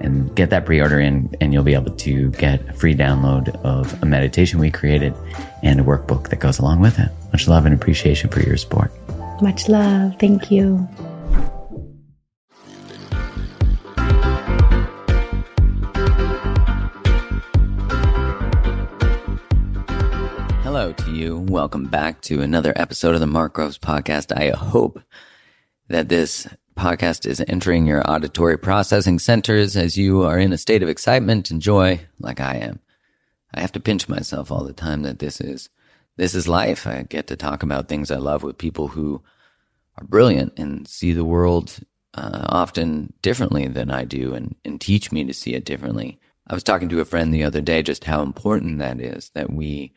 [0.00, 4.02] and get that pre-order in and you'll be able to get a free download of
[4.02, 5.14] a meditation we created
[5.62, 7.10] and a workbook that goes along with it.
[7.32, 8.92] Much love and appreciation for your support.
[9.42, 10.14] Much love.
[10.18, 10.88] Thank you.
[20.62, 21.38] Hello to you.
[21.38, 24.36] Welcome back to another episode of the Mark Groves podcast.
[24.36, 25.00] I hope
[25.88, 30.82] that this podcast is entering your auditory processing centers as you are in a state
[30.82, 32.80] of excitement and joy like I am.
[33.54, 35.70] I have to pinch myself all the time that this is
[36.16, 36.86] this is life.
[36.86, 39.22] I get to talk about things I love with people who
[39.98, 41.78] are brilliant and see the world
[42.14, 46.18] uh, often differently than I do and, and teach me to see it differently.
[46.46, 49.50] I was talking to a friend the other day just how important that is that
[49.50, 49.92] we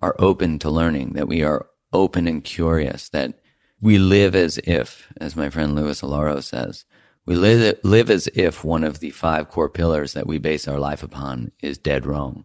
[0.00, 3.38] are open to learning, that we are open and curious, that
[3.82, 6.84] we live as if, as my friend Louis Alaro says,
[7.26, 10.78] we live, live as if one of the five core pillars that we base our
[10.78, 12.44] life upon is dead wrong.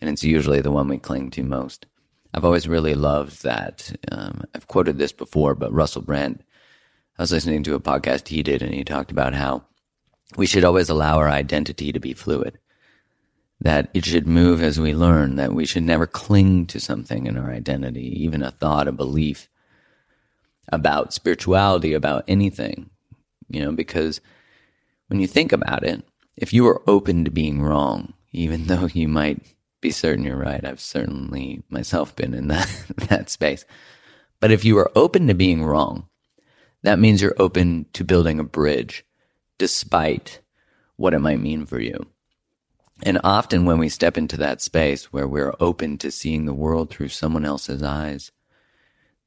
[0.00, 1.86] And it's usually the one we cling to most.
[2.32, 3.92] I've always really loved that.
[4.12, 6.44] Um, I've quoted this before, but Russell Brand,
[7.18, 9.64] I was listening to a podcast he did and he talked about how
[10.36, 12.58] we should always allow our identity to be fluid.
[13.60, 17.36] That it should move as we learn, that we should never cling to something in
[17.36, 19.49] our identity, even a thought, a belief
[20.72, 22.90] about spirituality, about anything,
[23.48, 24.20] you know, because
[25.08, 26.02] when you think about it,
[26.36, 29.42] if you are open to being wrong, even though you might
[29.80, 32.68] be certain you're right, I've certainly myself been in that,
[33.08, 33.64] that space.
[34.40, 36.08] But if you are open to being wrong,
[36.82, 39.04] that means you're open to building a bridge
[39.58, 40.40] despite
[40.96, 42.06] what it might mean for you.
[43.02, 46.90] And often when we step into that space where we're open to seeing the world
[46.90, 48.30] through someone else's eyes,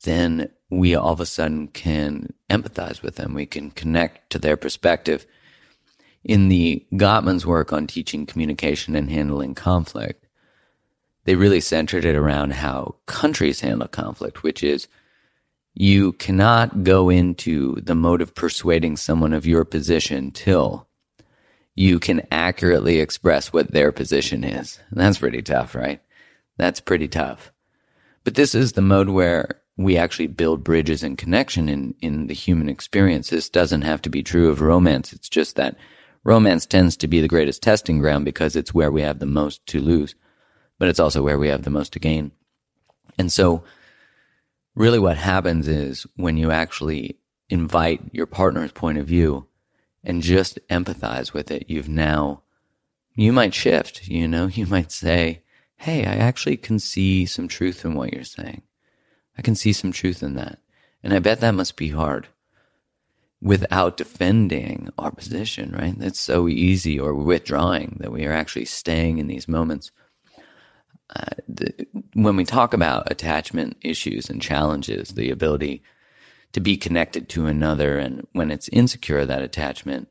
[0.04, 3.34] then we all of a sudden can empathize with them.
[3.34, 5.26] We can connect to their perspective.
[6.24, 10.26] In the Gottman's work on teaching communication and handling conflict,
[11.26, 14.88] they really centered it around how countries handle conflict, which is
[15.74, 20.88] you cannot go into the mode of persuading someone of your position till
[21.76, 24.80] you can accurately express what their position is.
[24.92, 26.02] And that's pretty tough, right?
[26.58, 27.52] That's pretty tough.
[28.24, 32.34] But this is the mode where we actually build bridges and connection in, in the
[32.34, 33.30] human experience.
[33.30, 35.14] This doesn't have to be true of romance.
[35.14, 35.78] It's just that
[36.24, 39.66] romance tends to be the greatest testing ground because it's where we have the most
[39.68, 40.16] to lose,
[40.78, 42.32] but it's also where we have the most to gain.
[43.18, 43.64] And so
[44.76, 47.18] really what happens is when you actually
[47.50, 49.48] invite your partner's point of view
[50.04, 52.44] and just empathize with it, you've now,
[53.16, 55.42] you might shift, you know, you might say,
[55.78, 58.62] Hey, I actually can see some truth in what you're saying.
[59.38, 60.60] I can see some truth in that.
[61.04, 62.28] And I bet that must be hard
[63.42, 65.98] without defending our position, right?
[66.00, 69.92] That's so easy or withdrawing that we are actually staying in these moments.
[71.14, 75.84] Uh, the, when we talk about attachment issues and challenges, the ability
[76.54, 80.08] to be connected to another, and when it's insecure, that attachment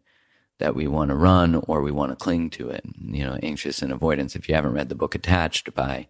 [0.59, 3.81] that we want to run or we want to cling to it, you know, anxious
[3.81, 4.37] and avoidance.
[4.37, 6.07] If you haven't read the book Attached by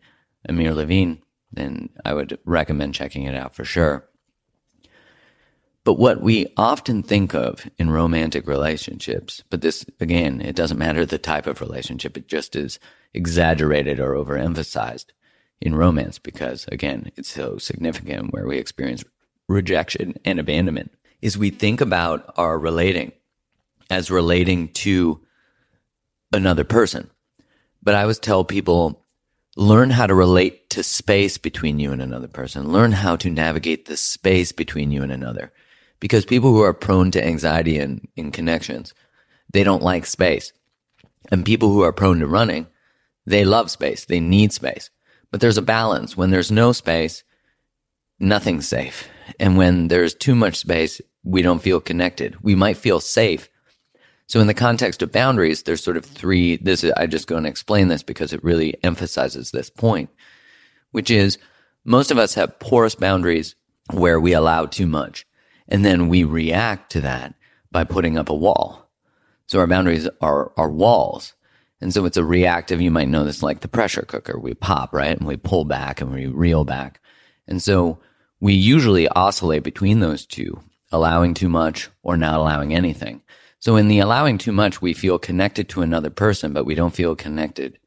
[0.49, 1.23] Amir Levine,
[1.53, 4.09] then I would recommend checking it out for sure.
[5.85, 11.05] But what we often think of in romantic relationships, but this, again, it doesn't matter
[11.05, 12.79] the type of relationship, it just is
[13.13, 15.07] exaggerated or overemphasized
[15.61, 19.05] in romance because, again, it's so significant where we experience
[19.49, 23.13] rejection and abandonment, is we think about our relating
[23.91, 25.21] as relating to
[26.33, 27.11] another person.
[27.83, 29.02] But I always tell people
[29.57, 32.73] learn how to relate to space between you and another person.
[32.73, 35.53] Learn how to navigate the space between you and another.
[36.01, 38.95] Because people who are prone to anxiety in, in connections,
[39.53, 40.53] they don't like space.
[41.31, 42.67] And people who are prone to running,
[43.27, 44.05] they love space.
[44.05, 44.91] They need space.
[45.31, 46.17] But there's a balance.
[46.17, 47.23] When there's no space,
[48.19, 49.09] nothing's safe.
[49.39, 52.43] And when there's too much space, we don't feel connected.
[52.43, 53.49] We might feel safe.
[54.33, 57.37] So in the context of boundaries, there's sort of three, this is, I just go
[57.37, 60.09] and explain this because it really emphasizes this point,
[60.91, 61.37] which is
[61.85, 63.57] most of us have porous boundaries
[63.93, 65.27] where we allow too much.
[65.69, 67.35] And then we react to that
[67.71, 68.89] by putting up a wall.
[69.49, 71.35] So our boundaries are, are walls.
[71.83, 74.39] And so it's a reactive, you might know this like the pressure cooker.
[74.39, 75.15] We pop, right?
[75.15, 77.03] And we pull back and we reel back.
[77.47, 77.99] And so
[78.41, 80.59] we usually oscillate between those two,
[80.91, 83.21] allowing too much or not allowing anything.
[83.63, 86.97] So in the allowing too much, we feel connected to another person, but we don't
[86.97, 87.79] feel connected.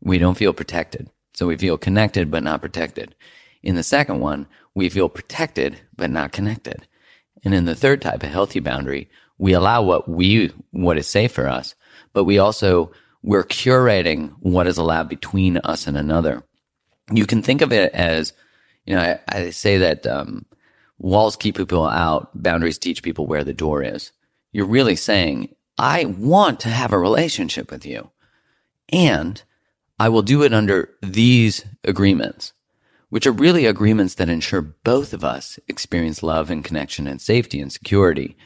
[0.00, 1.08] We don't feel protected.
[1.34, 3.14] So we feel connected, but not protected.
[3.62, 6.88] In the second one, we feel protected, but not connected.
[7.44, 9.08] And in the third type, a healthy boundary,
[9.38, 11.76] we allow what we, what is safe for us,
[12.12, 12.90] but we also,
[13.22, 16.42] we're curating what is allowed between us and another.
[17.12, 18.32] You can think of it as
[18.84, 20.44] you know, I, I say that um,
[20.98, 24.10] walls keep people out, boundaries teach people where the door is.
[24.54, 28.10] You're really saying, I want to have a relationship with you,
[28.88, 29.42] and
[29.98, 32.52] I will do it under these agreements,
[33.08, 37.60] which are really agreements that ensure both of us experience love and connection and safety
[37.60, 38.36] and security.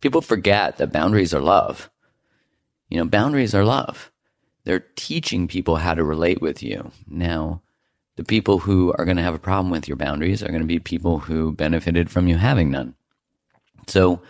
[0.00, 1.90] People forget that boundaries are love.
[2.88, 4.12] You know, boundaries are love.
[4.62, 6.92] They're teaching people how to relate with you.
[7.08, 7.60] Now,
[8.14, 10.64] the people who are going to have a problem with your boundaries are going to
[10.64, 12.94] be people who benefited from you having none.
[13.88, 14.22] So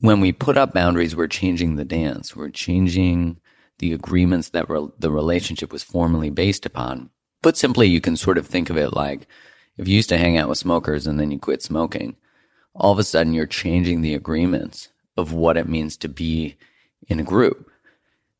[0.00, 2.36] when we put up boundaries, we're changing the dance.
[2.36, 3.40] We're changing
[3.78, 7.10] the agreements that re- the relationship was formally based upon.
[7.42, 9.26] Put simply, you can sort of think of it like
[9.76, 12.16] if you used to hang out with smokers and then you quit smoking,
[12.74, 16.56] all of a sudden you're changing the agreements of what it means to be
[17.08, 17.70] in a group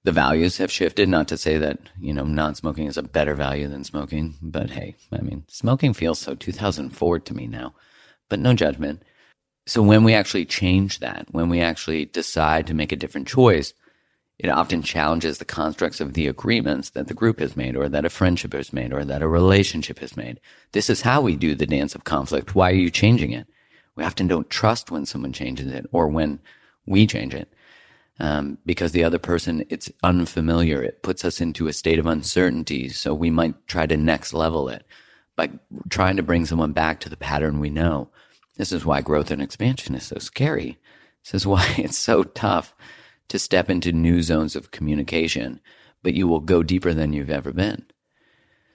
[0.06, 1.08] the values have shifted.
[1.08, 4.70] Not to say that, you know, non smoking is a better value than smoking, but
[4.70, 7.74] hey, I mean, smoking feels so 2004 to me now,
[8.28, 9.02] but no judgment.
[9.66, 13.74] So when we actually change that, when we actually decide to make a different choice,
[14.38, 18.04] it often challenges the constructs of the agreements that the group has made or that
[18.04, 20.40] a friendship has made or that a relationship has made.
[20.72, 22.54] This is how we do the dance of conflict.
[22.54, 23.46] Why are you changing it?
[23.96, 26.38] We often don't trust when someone changes it or when
[26.84, 27.52] we change it
[28.20, 30.82] um, because the other person it's unfamiliar.
[30.82, 32.90] It puts us into a state of uncertainty.
[32.90, 34.86] So we might try to next level it
[35.34, 35.50] by
[35.88, 38.10] trying to bring someone back to the pattern we know.
[38.56, 40.78] This is why growth and expansion is so scary.
[41.24, 42.74] This is why it's so tough
[43.28, 45.60] to step into new zones of communication,
[46.02, 47.86] but you will go deeper than you've ever been.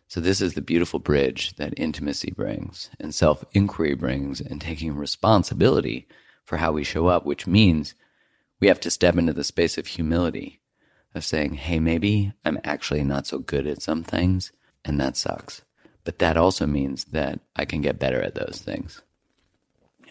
[0.08, 4.94] So this is the beautiful bridge that intimacy brings and self inquiry brings and taking
[4.96, 6.08] responsibility
[6.44, 7.96] for how we show up, which means
[8.60, 10.60] we have to step into the space of humility
[11.16, 14.52] of saying, Hey, maybe I'm actually not so good at some things
[14.84, 15.62] and that sucks.
[16.04, 19.02] But that also means that I can get better at those things.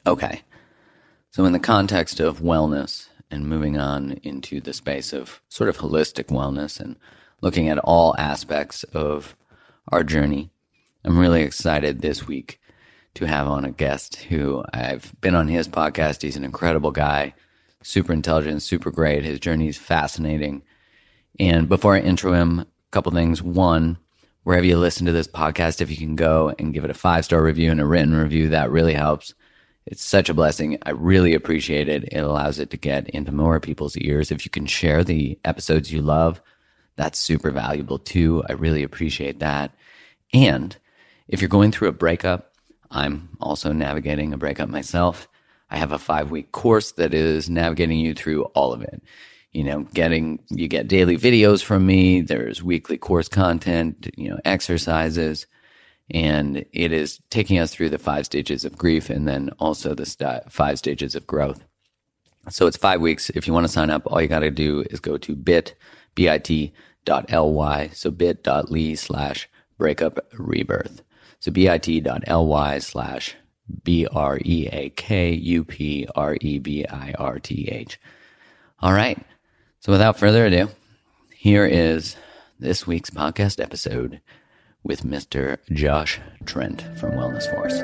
[0.07, 0.43] Okay.
[1.31, 5.79] So in the context of wellness and moving on into the space of sort of
[5.79, 6.97] holistic wellness and
[7.41, 9.37] looking at all aspects of
[9.89, 10.51] our journey,
[11.05, 12.61] I'm really excited this week
[13.15, 16.23] to have on a guest who I've been on his podcast.
[16.23, 17.35] He's an incredible guy
[17.83, 19.25] super intelligent, super great.
[19.25, 20.63] His journey is fascinating.
[21.39, 23.43] And before I intro him, a couple things.
[23.43, 23.99] One,
[24.43, 27.25] wherever you listen to this podcast, if you can go and give it a five
[27.25, 29.35] star review and a written review, that really helps.
[29.87, 30.79] It's such a blessing.
[30.85, 32.05] I really appreciate it.
[32.13, 34.31] It allows it to get into more people's ears.
[34.31, 36.41] If you can share the episodes you love,
[36.97, 38.45] that's super valuable too.
[38.49, 39.75] I really appreciate that.
[40.33, 40.77] And
[41.29, 42.55] if you're going through a breakup,
[42.91, 45.29] I'm also navigating a breakup myself.
[45.71, 49.03] I have a five week course that is navigating you through all of it.
[49.53, 52.21] You know, getting, you get daily videos from me.
[52.21, 55.47] There's weekly course content, you know, exercises,
[56.11, 60.07] and it is taking us through the five stages of grief and then also the
[60.07, 61.65] st- five stages of growth.
[62.49, 63.31] So it's five weeks.
[63.31, 65.75] If you want to sign up, all you got to do is go to bit,
[66.15, 66.73] bit
[67.05, 67.89] dot ly.
[67.89, 69.49] So bit.ly slash
[69.79, 71.03] breakup rebirth.
[71.41, 73.35] So bit.ly slash
[73.85, 78.01] B R E A K U P R E B I R T H.
[78.81, 79.19] All right.
[79.81, 80.69] So without further ado,
[81.35, 82.17] here is
[82.59, 84.21] this week's podcast episode
[84.83, 85.59] with Mr.
[85.73, 87.83] Josh Trent from Wellness Force.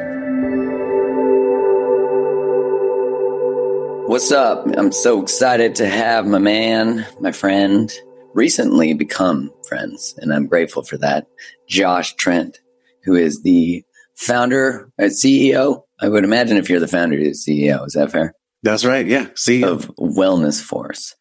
[4.08, 4.66] What's up?
[4.76, 7.92] I'm so excited to have my man, my friend,
[8.34, 11.26] recently become friends, and I'm grateful for that.
[11.68, 12.60] Josh Trent,
[13.02, 13.82] who is the
[14.16, 15.82] founder uh, and CEO.
[16.00, 17.86] I would imagine if you're the founder, you're the CEO.
[17.86, 18.34] Is that fair?
[18.62, 19.06] That's right.
[19.06, 19.26] Yeah.
[19.30, 19.64] CEO.
[19.64, 21.14] Of Wellness Force.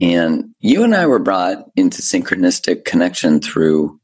[0.00, 4.00] And you and I were brought into synchronistic connection through,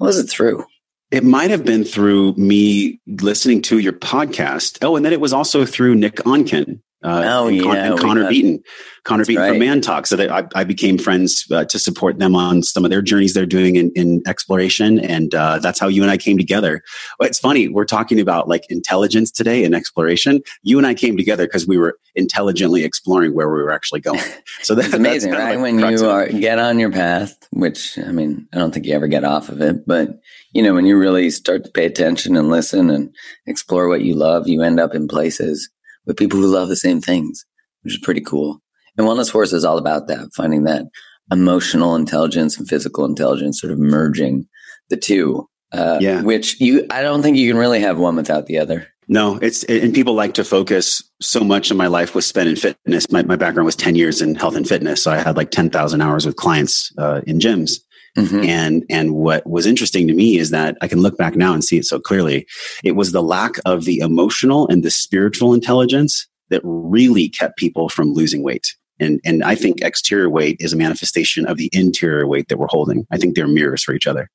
[0.00, 0.64] was it through?
[1.10, 4.78] It might have been through me listening to your podcast.
[4.82, 7.98] Oh, and then it was also through Nick Onken, uh, oh, and, yeah, Con- and
[7.98, 8.62] Connor got, Beaton,
[9.04, 9.48] Connor Beaton right.
[9.50, 10.06] from Man Talk.
[10.06, 13.32] So that I, I became friends uh, to support them on some of their journeys
[13.32, 14.98] they're doing in, in exploration.
[15.00, 16.82] And uh, that's how you and I came together.
[17.20, 17.68] It's funny.
[17.68, 20.42] We're talking about like intelligence today and exploration.
[20.62, 24.20] You and I came together because we were intelligently exploring where we were actually going.
[24.62, 25.54] So that's amazing, right?
[25.54, 28.94] Like when you are, get on your path, which I mean, I don't think you
[28.94, 30.20] ever get off of it, but
[30.52, 33.14] you know, when you really start to pay attention and listen and
[33.46, 35.70] explore what you love, you end up in places
[36.10, 37.46] with people who love the same things,
[37.82, 38.60] which is pretty cool.
[38.98, 40.86] And Wellness Force is all about that, finding that
[41.30, 44.48] emotional intelligence and physical intelligence, sort of merging
[44.88, 45.48] the two.
[45.70, 46.20] Uh, yeah.
[46.22, 48.88] Which you, I don't think you can really have one without the other.
[49.06, 52.56] No, it's, and people like to focus so much of my life was spent in
[52.56, 53.08] fitness.
[53.12, 55.04] My, my background was 10 years in health and fitness.
[55.04, 57.78] So I had like 10,000 hours with clients uh, in gyms.
[58.16, 58.44] Mm-hmm.
[58.44, 61.64] And and what was interesting to me is that I can look back now and
[61.64, 62.46] see it so clearly.
[62.82, 67.88] It was the lack of the emotional and the spiritual intelligence that really kept people
[67.88, 68.74] from losing weight.
[68.98, 72.66] And and I think exterior weight is a manifestation of the interior weight that we're
[72.68, 73.06] holding.
[73.10, 74.28] I think they're mirrors for each other.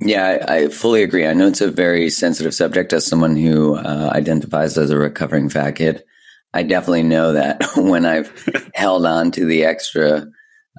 [0.00, 1.26] Yeah, I, I fully agree.
[1.26, 5.48] I know it's a very sensitive subject as someone who uh, identifies as a recovering
[5.50, 6.02] fat kid.
[6.52, 10.26] I definitely know that when I've held on to the extra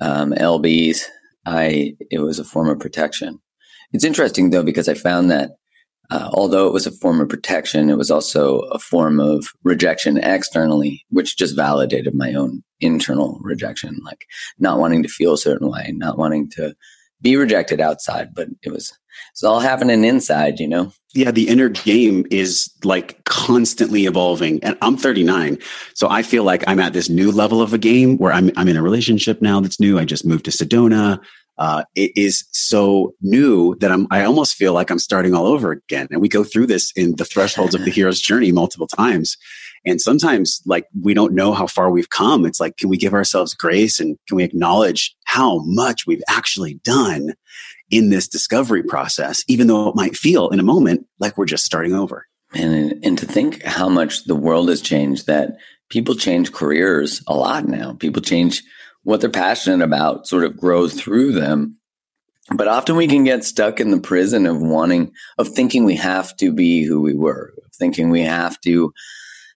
[0.02, 1.04] um, lbs
[1.46, 3.40] I it was a form of protection.
[3.94, 5.52] It's interesting though because I found that
[6.12, 10.18] uh, although it was a form of protection, it was also a form of rejection
[10.18, 14.26] externally, which just validated my own internal rejection, like
[14.60, 16.76] not wanting to feel a certain way, not wanting to
[17.22, 18.92] be rejected outside, but it was
[19.32, 20.92] it's all happening inside, you know.
[21.14, 24.64] Yeah, the inner game is like constantly evolving.
[24.64, 25.58] And I'm 39.
[25.94, 28.70] So I feel like I'm at this new level of a game where I'm I'm
[28.70, 30.00] in a relationship now that's new.
[30.00, 31.20] I just moved to Sedona.
[31.58, 35.72] Uh, it is so new that I'm, I almost feel like I'm starting all over
[35.72, 36.08] again.
[36.10, 39.38] And we go through this in the thresholds of the hero's journey multiple times.
[39.86, 42.46] And sometimes like we don't know how far we've come.
[42.46, 46.76] It's like, can we give ourselves grace and can we acknowledge how much we've actually
[46.84, 47.34] done
[47.90, 51.66] in this discovery process, even though it might feel in a moment like we're just
[51.66, 52.28] starting over.
[52.54, 55.58] And, and to think how much the world has changed that
[55.90, 57.94] people change careers a lot now.
[57.94, 58.64] People change
[59.04, 61.78] what they're passionate about sort of grows through them.
[62.54, 66.36] But often we can get stuck in the prison of wanting, of thinking we have
[66.38, 68.94] to be who we were, of thinking we have to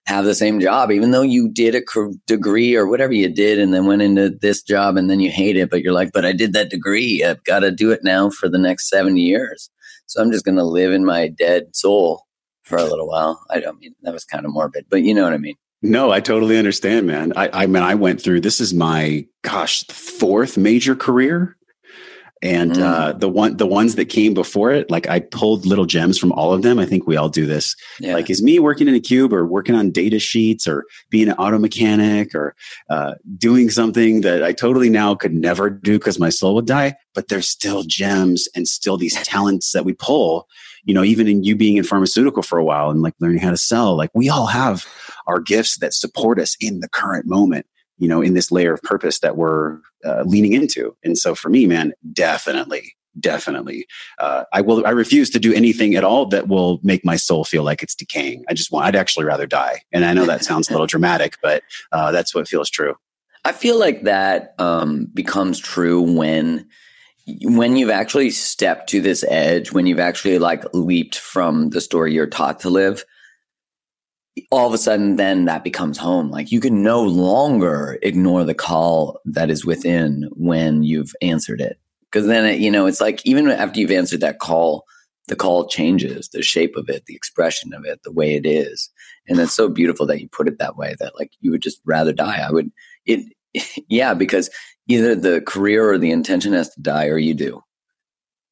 [0.06, 1.82] have the same job, even though you did a
[2.26, 5.56] degree or whatever you did and then went into this job and then you hate
[5.56, 5.68] it.
[5.68, 7.24] But you're like, but I did that degree.
[7.24, 9.68] I've got to do it now for the next seven years.
[10.06, 12.22] So I'm just going to live in my dead soul
[12.62, 13.44] for a little while.
[13.50, 15.56] I don't mean that was kind of morbid, but you know what I mean.
[15.82, 17.32] No, I totally understand, man.
[17.36, 21.56] I, I mean, I went through this is my gosh fourth major career,
[22.42, 22.82] and mm.
[22.82, 26.32] uh, the one the ones that came before it, like I pulled little gems from
[26.32, 26.78] all of them.
[26.78, 27.74] I think we all do this.
[27.98, 28.14] Yeah.
[28.14, 31.34] Like, is me working in a cube or working on data sheets or being an
[31.34, 32.54] auto mechanic or
[32.90, 36.96] uh, doing something that I totally now could never do because my soul would die.
[37.14, 40.46] But there's still gems and still these talents that we pull
[40.86, 43.50] you know, even in you being in pharmaceutical for a while and like learning how
[43.50, 44.86] to sell, like we all have
[45.26, 47.66] our gifts that support us in the current moment,
[47.98, 50.96] you know, in this layer of purpose that we're uh, leaning into.
[51.02, 53.86] And so for me, man, definitely, definitely,
[54.18, 57.44] uh, I will, I refuse to do anything at all that will make my soul
[57.44, 58.44] feel like it's decaying.
[58.48, 59.80] I just want, I'd actually rather die.
[59.92, 61.62] And I know that sounds a little dramatic, but
[61.92, 62.94] uh, that's what feels true.
[63.44, 66.66] I feel like that um, becomes true when
[67.42, 72.12] when you've actually stepped to this edge, when you've actually like leaped from the story
[72.12, 73.04] you're taught to live,
[74.50, 76.30] all of a sudden then that becomes home.
[76.30, 81.78] Like you can no longer ignore the call that is within when you've answered it.
[82.12, 84.84] Cause then, it, you know, it's like even after you've answered that call,
[85.28, 88.90] the call changes, the shape of it, the expression of it, the way it is.
[89.28, 91.80] And it's so beautiful that you put it that way that like you would just
[91.84, 92.38] rather die.
[92.38, 92.70] I would,
[93.06, 93.20] it,
[93.88, 94.50] yeah, because
[94.88, 97.62] either the career or the intention has to die or you do.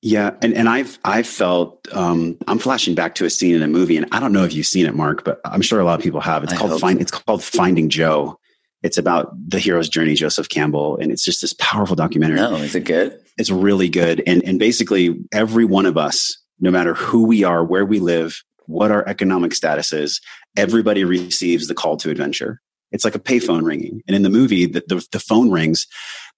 [0.04, 3.66] Yeah, and, and I've I've felt um, I'm flashing back to a scene in a
[3.66, 5.98] movie, and I don't know if you've seen it, Mark, but I'm sure a lot
[5.98, 6.44] of people have.
[6.44, 6.98] It's I called Find.
[6.98, 7.00] So.
[7.00, 8.38] It's called Finding Joe.
[8.82, 12.36] It's about the hero's journey, Joseph Campbell, and it's just this powerful documentary.
[12.36, 13.18] No, is it good?
[13.38, 17.64] It's really good, and and basically every one of us, no matter who we are,
[17.64, 20.20] where we live, what our economic status is,
[20.54, 22.60] everybody receives the call to adventure.
[22.92, 25.86] It's like a payphone ringing, and in the movie, the, the, the phone rings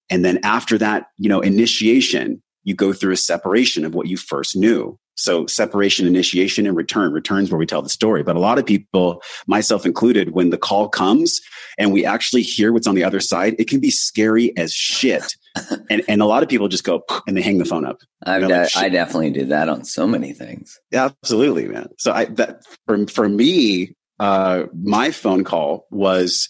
[0.09, 4.17] And then after that, you know, initiation, you go through a separation of what you
[4.17, 4.99] first knew.
[5.15, 7.13] So separation, initiation, and return.
[7.13, 8.23] Returns where we tell the story.
[8.23, 11.39] But a lot of people, myself included, when the call comes
[11.77, 15.33] and we actually hear what's on the other side, it can be scary as shit.
[15.89, 17.99] and and a lot of people just go and they hang the phone up.
[18.25, 20.77] I, know, like, I definitely did that on so many things.
[20.91, 21.87] Yeah, absolutely, man.
[21.97, 26.49] So I that for for me, uh, my phone call was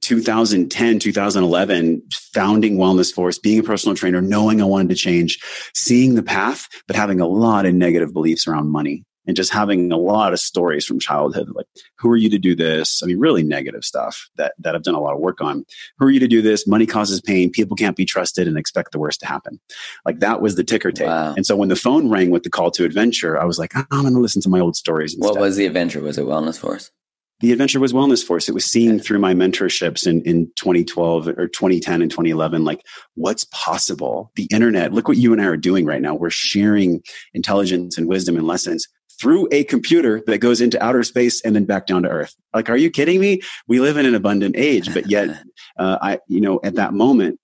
[0.00, 5.38] 2010, 2011, founding Wellness Force, being a personal trainer, knowing I wanted to change,
[5.74, 9.90] seeing the path, but having a lot of negative beliefs around money and just having
[9.90, 11.48] a lot of stories from childhood.
[11.54, 11.66] Like,
[11.98, 13.02] who are you to do this?
[13.02, 15.64] I mean, really negative stuff that, that I've done a lot of work on.
[15.98, 16.66] Who are you to do this?
[16.66, 17.50] Money causes pain.
[17.50, 19.60] People can't be trusted and expect the worst to happen.
[20.04, 21.08] Like that was the ticker tape.
[21.08, 21.34] Wow.
[21.34, 23.86] And so when the phone rang with the call to adventure, I was like, ah,
[23.90, 25.14] I'm going to listen to my old stories.
[25.14, 25.30] Instead.
[25.30, 26.00] What was the adventure?
[26.00, 26.90] Was it Wellness Force?
[27.40, 31.48] The adventure was wellness force it was seeing through my mentorships in, in 2012 or
[31.48, 32.82] 2010 and 2011 like
[33.14, 34.30] what's possible?
[34.36, 36.14] The internet look what you and i are doing right now.
[36.14, 37.02] We're sharing
[37.34, 38.86] intelligence and wisdom and lessons
[39.20, 42.34] through a computer that goes into outer space and then back down to earth.
[42.54, 43.40] Like are you kidding me?
[43.66, 45.42] We live in an abundant age but yet
[45.78, 47.38] uh, i you know at that moment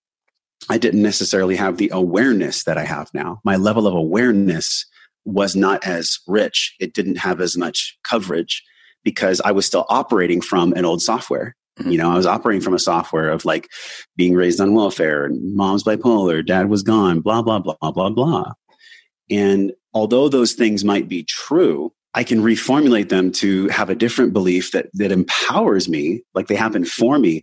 [0.69, 3.41] i didn't necessarily have the awareness that i have now.
[3.45, 4.87] My level of awareness
[5.25, 6.75] was not as rich.
[6.81, 8.63] It didn't have as much coverage
[9.05, 11.57] because I was still operating from an old software.
[11.81, 11.93] Mhm.
[11.93, 13.69] You know, I was operating from a software of like
[14.17, 18.53] being raised on welfare, and mom's bipolar, dad was gone, blah, blah, blah, blah, blah.
[19.31, 24.35] And although those things might be true, I can reformulate them to have a different
[24.35, 27.43] belief that, that empowers me, like they happen for me,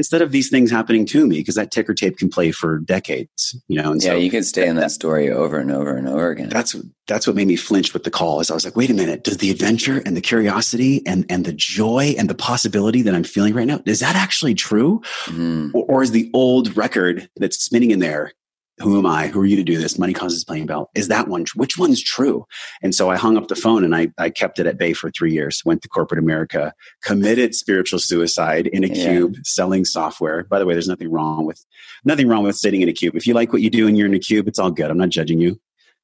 [0.00, 3.54] instead of these things happening to me, because that ticker tape can play for decades,
[3.68, 3.92] you know?
[3.92, 6.48] And yeah, so you can stay in that story over and over and over again.
[6.48, 6.74] that's
[7.06, 9.24] that's what made me flinch with the call is I was like, wait a minute,
[9.24, 13.24] does the adventure and the curiosity and and the joy and the possibility that I'm
[13.24, 15.02] feeling right now, is that actually true?
[15.26, 15.72] Mhm.
[15.74, 18.32] Or, or is the old record that's spinning in there,
[18.80, 19.28] who am I?
[19.28, 19.98] Who are you to do this?
[19.98, 20.90] Money causes playing bell.
[20.94, 22.46] Is that one which one's true?
[22.82, 25.10] And so I hung up the phone and I I kept it at bay for
[25.10, 26.72] three years, went to corporate America,
[27.02, 29.04] committed spiritual suicide in a Yeah.
[29.12, 30.44] cube, selling software.
[30.44, 31.64] By the way, there's nothing wrong with
[32.04, 33.14] nothing wrong with sitting in a cube.
[33.16, 34.90] If you like what you do and you're in a cube, it's all good.
[34.90, 35.60] I'm not judging you.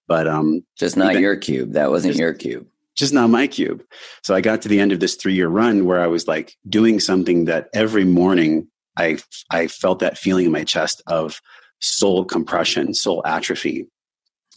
[0.08, 1.72] But um Just not Even- your cube.
[1.72, 2.66] That wasn't Just- your cube.
[2.94, 3.82] just not my cube.
[4.22, 6.56] So I got to the end of this three year run where I was like
[6.68, 9.18] doing something that every morning I
[9.50, 11.40] I felt that feeling in my chest of
[11.80, 13.86] soul compression, soul atrophy.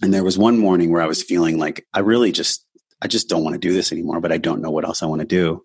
[0.01, 2.65] And there was one morning where I was feeling like I really just
[3.01, 5.05] I just don't want to do this anymore, but I don't know what else I
[5.05, 5.63] want to do.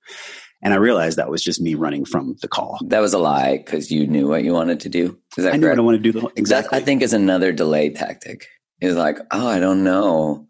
[0.63, 2.79] And I realized that was just me running from the call.
[2.87, 5.19] That was a lie because you knew what you wanted to do.
[5.37, 5.79] Is that I knew correct?
[5.79, 6.21] what I want to do.
[6.21, 6.71] The exactly.
[6.71, 8.47] That I think is another delay tactic.
[8.81, 10.47] Is like, oh, I don't know.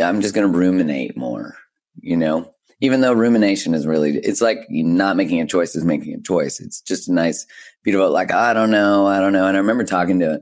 [0.00, 1.56] I'm just going to ruminate more.
[2.00, 6.14] You know, even though rumination is really, it's like not making a choice is making
[6.14, 6.60] a choice.
[6.60, 7.46] It's just a nice,
[7.84, 9.46] beautiful, like I don't know, I don't know.
[9.46, 10.40] And I remember talking to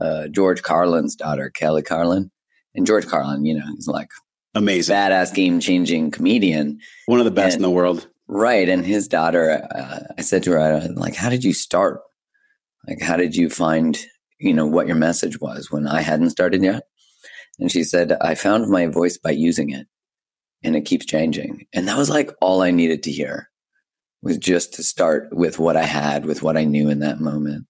[0.00, 2.30] uh, George Carlin's daughter, Kelly Carlin,
[2.74, 4.08] and George Carlin, you know, he's like
[4.54, 4.94] Amazing.
[4.94, 6.78] badass game changing comedian.
[7.06, 8.08] One of the best And- in the world.
[8.26, 8.70] Right.
[8.70, 12.00] And his daughter, uh, I said to her, I, like, how did you start?
[12.88, 13.98] Like, how did you find,
[14.40, 16.84] you know, what your message was when I hadn't started yet?
[17.58, 19.86] And she said, I found my voice by using it
[20.64, 21.66] and it keeps changing.
[21.72, 23.50] And that was like all I needed to hear
[24.22, 27.66] was just to start with what I had, with what I knew in that moment.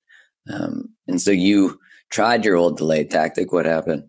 [0.50, 1.78] Um, and so you
[2.10, 3.52] tried your old delay tactic.
[3.52, 4.04] What happened?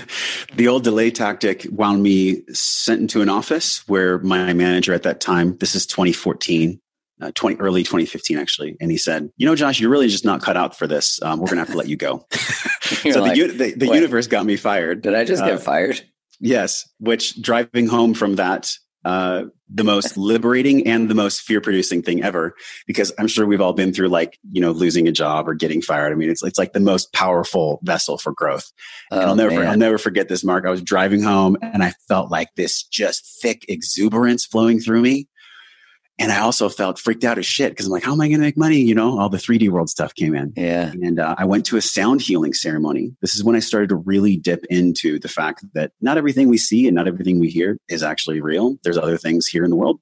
[0.54, 5.20] the old delay tactic wound me sent into an office where my manager at that
[5.20, 6.80] time, this is 2014,
[7.20, 8.76] uh, 20, early 2015 actually.
[8.80, 11.20] And he said, you know, Josh, you're really just not cut out for this.
[11.22, 12.26] Um, we're going to have to let you go.
[12.84, 15.02] So like, the, the, the universe got me fired.
[15.02, 16.00] did I just uh, get fired?
[16.44, 16.86] Yes.
[16.98, 18.70] Which driving home from that,
[19.02, 22.54] uh, the most liberating and the most fear producing thing ever,
[22.86, 25.80] because I'm sure we've all been through like, you know, losing a job or getting
[25.80, 26.12] fired.
[26.12, 28.70] I mean, it's, it's like the most powerful vessel for growth.
[29.10, 29.68] And Oh, I'll never, man.
[29.68, 30.66] I'll never forget this, Mark.
[30.66, 35.28] I was driving home and I felt like this just thick exuberance flowing through me.
[36.18, 38.38] And I also felt freaked out as shit because I'm like, how am I going
[38.38, 38.78] to make money?
[38.78, 40.52] You know, all the 3D world stuff came in.
[40.56, 40.92] yeah.
[40.92, 43.12] And uh, I went to a sound healing ceremony.
[43.20, 46.58] This is when I started to really dip into the fact that not everything we
[46.58, 48.76] see and not everything we hear is actually real.
[48.84, 49.98] There's other things here in the world.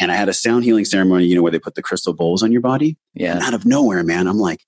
[0.00, 2.42] And I had a sound healing ceremony, you know, where they put the crystal bowls
[2.42, 2.98] on your body.
[3.14, 3.34] Yeah.
[3.34, 4.64] And out of nowhere, man, I'm like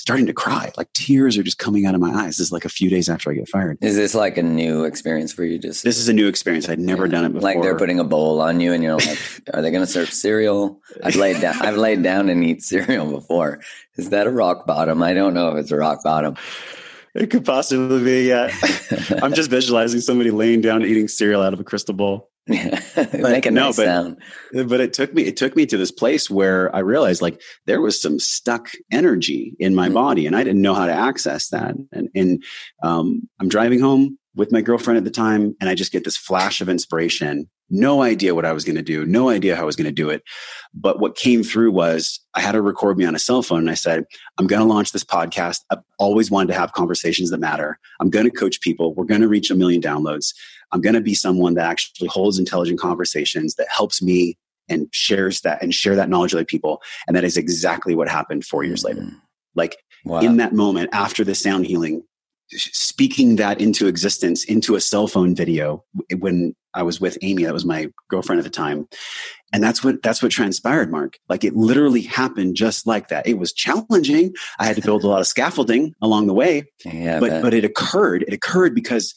[0.00, 0.72] starting to cry.
[0.78, 2.38] Like tears are just coming out of my eyes.
[2.38, 3.76] This is like a few days after I get fired.
[3.82, 5.58] Is this like a new experience for you?
[5.58, 6.68] Just This is a new experience.
[6.68, 7.12] I'd never Yeah.
[7.12, 7.42] done it before.
[7.42, 9.18] Like they're putting a bowl on you, and you're like,
[9.54, 11.56] "Are they going to serve cereal?" I've laid down.
[11.60, 13.60] I've laid down and eat cereal before.
[13.96, 15.02] Is that a rock bottom?
[15.02, 16.36] I don't know if it's a rock bottom.
[17.14, 18.50] it could possibly be, yeah.
[19.22, 22.29] I'm just visualizing somebody laying down eating cereal out of a crystal bowl.
[22.48, 24.16] Make a no, nice but- sound.
[24.52, 27.80] but it took me it took me to this place where i realized like there
[27.80, 29.94] was some stuck energy in my Mhm.
[29.94, 31.74] body and i didn't know how to access that.
[31.92, 32.42] And, and
[32.82, 36.16] um, i'm driving home with my girlfriend at the time and i just get this
[36.16, 37.48] flash of inspiration.
[37.72, 39.92] No idea what i was going to do no idea how i was going to
[39.92, 40.22] do it.
[40.74, 43.70] But what came through was i had to record me on a cell phone and
[43.70, 44.04] i said
[44.38, 45.60] i'm going to launch this podcast.
[45.70, 47.78] I've always wanted to have conversations that matter.
[48.00, 48.94] I'm going to coach people.
[48.94, 50.34] We're going to reach a million downloads
[50.72, 54.36] I'm going to be someone that actually holds intelligent conversations that helps me
[54.68, 56.80] and shares that and share that knowledge with other people.
[57.06, 59.00] And that is exactly what happened four years later.
[59.02, 59.16] Mhm.
[59.54, 60.20] Like Wow.
[60.20, 62.04] in that moment after the sound healing,
[62.52, 65.84] speaking that into existence into a cell phone video
[66.18, 68.88] when I was with Amy, that was my girlfriend at the time.
[69.52, 71.18] And that's what that's what transpired, Mark.
[71.28, 73.26] Like it literally happened just like that.
[73.26, 74.32] It was challenging.
[74.58, 77.64] I had to build a lot of scaffolding along the way, yeah, but but it
[77.64, 79.14] occurred it occurred because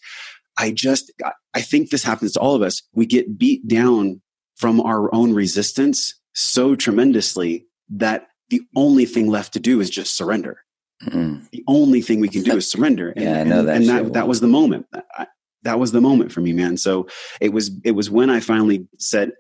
[0.58, 1.12] i just
[1.54, 2.82] i think this happens to all of us.
[2.94, 4.22] We get beat down
[4.56, 10.16] from our own resistance so tremendously that the only thing left to do is just
[10.18, 10.60] surrender.
[11.08, 11.50] Mm.
[11.52, 13.10] the only thing we can do is surrender.
[13.10, 14.04] And, Yeah, I know that and shit.
[14.06, 14.86] that, that was the moment.
[15.18, 15.28] I,
[15.64, 16.78] that was the moment for me man.
[16.78, 17.08] So
[17.42, 19.32] it was it was when i finally said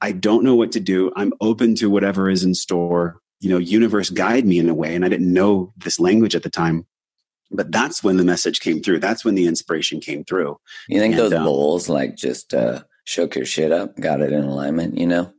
[0.00, 1.12] i don't know what to do.
[1.16, 3.20] I'm open to whatever is in store.
[3.40, 6.42] You know universe guide me in a way and i didn't know this language at
[6.42, 6.86] the time
[7.50, 10.58] but that's when the message came through that's when the inspiration came through
[10.88, 14.32] You think And, those um, bowls like just uh, shook your shit up, got it
[14.32, 14.98] in alignment?
[14.98, 15.32] You know,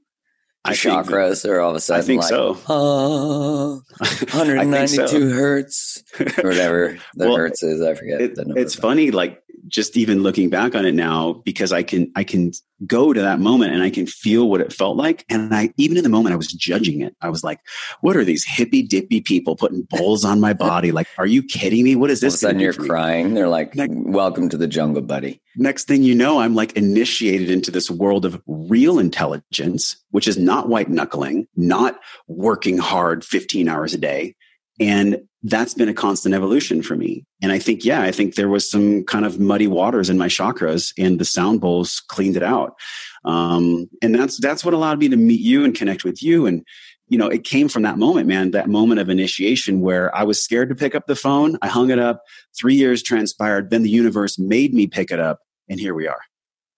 [0.66, 2.58] I Your think that- chakras are all of a sudden I think like, so.
[2.70, 5.36] oh, 192 so.
[5.36, 7.82] hertz or whatever the Well, hertz is.
[7.82, 9.41] I forget It- the it's funny, like
[9.72, 12.52] just even looking back on it now, because I can I can
[12.88, 15.24] go to that moment and I can feel what it felt like.
[15.30, 17.16] And I even in the moment I was judging it.
[17.22, 17.60] I was like,
[18.02, 20.92] "What are these hippy dippy people putting bowls on my body?
[20.92, 21.96] Like, are you kidding me?
[21.96, 22.34] What is this?
[22.44, 23.34] All of a sudden you're crying.
[23.34, 27.50] They're like, Like- "Welcome to the jungle, buddy." Next thing you know, I'm like initiated
[27.50, 33.68] into this world of real intelligence, which is not white knuckling, not working hard 15
[33.68, 34.36] hours a day.
[34.82, 37.24] And that's been a constant evolution for me.
[37.42, 40.28] And I think, yeah, I think there was some kind of muddy waters in my
[40.28, 42.76] chakras and the sound bowls cleaned it out.
[43.24, 46.48] Um, and that's, that's what allowed me to meet you and connect with you.
[46.48, 46.66] And,
[47.10, 50.44] you know, it came from that moment, man, that moment of initiation where I was
[50.44, 51.58] scared to pick up the phone.
[51.62, 52.24] I hung it up.
[52.58, 53.70] Three years transpired.
[53.70, 55.42] Then the universe made me pick it up.
[55.70, 56.22] And here we are.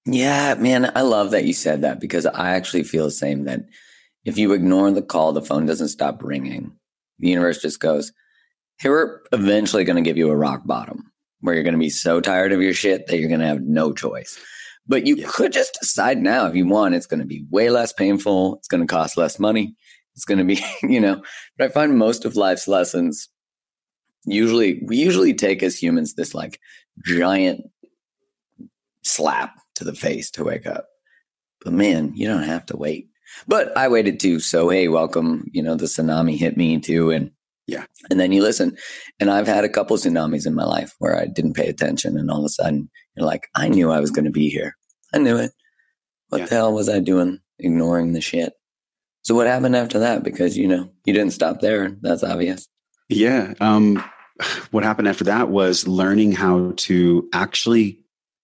[0.06, 3.62] Yeah, man, I love that you said that because I actually feel the same that
[4.26, 6.74] if you ignore the call, the phone doesn't stop ringing.
[7.20, 8.12] The universe just goes,
[8.80, 11.90] Hey, we're eventually going to give you a rock bottom where you're going to be
[11.90, 14.38] so tired of your shit that you're going to have no choice.
[14.88, 15.28] But you Yeah.
[15.30, 18.56] could just decide now if you want, it's going to be way less painful.
[18.56, 19.76] It's going to cost less money.
[20.16, 21.22] It's going to be, you know,
[21.58, 23.30] but I find most of life's lessons
[24.26, 26.60] usually, we usually take as humans this like
[27.06, 27.62] giant
[29.04, 30.88] slap to the face to wake up.
[31.64, 33.08] But man, you don't have to wait.
[33.48, 34.40] But I waited too.
[34.40, 35.50] So hey, welcome.
[35.52, 37.12] You know, the tsunami hit me too.
[37.12, 37.32] And
[37.68, 37.86] Yeah.
[38.10, 38.78] And then you listen.
[39.20, 42.30] And I've had a couple tsunamis in my life where I didn't pay attention and
[42.30, 44.76] all of a sudden you're like, I knew I was gonna be here.
[45.14, 45.52] I knew it.
[46.30, 46.46] What Yeah.
[46.48, 48.54] the hell was I doing ignoring the shit?
[49.24, 50.24] So what happened after that?
[50.24, 51.96] Because you know, you didn't stop there.
[52.02, 52.68] That's obvious.
[53.10, 53.54] Yeah.
[53.62, 54.04] Um,
[54.72, 58.03] what happened after that was learning how to actually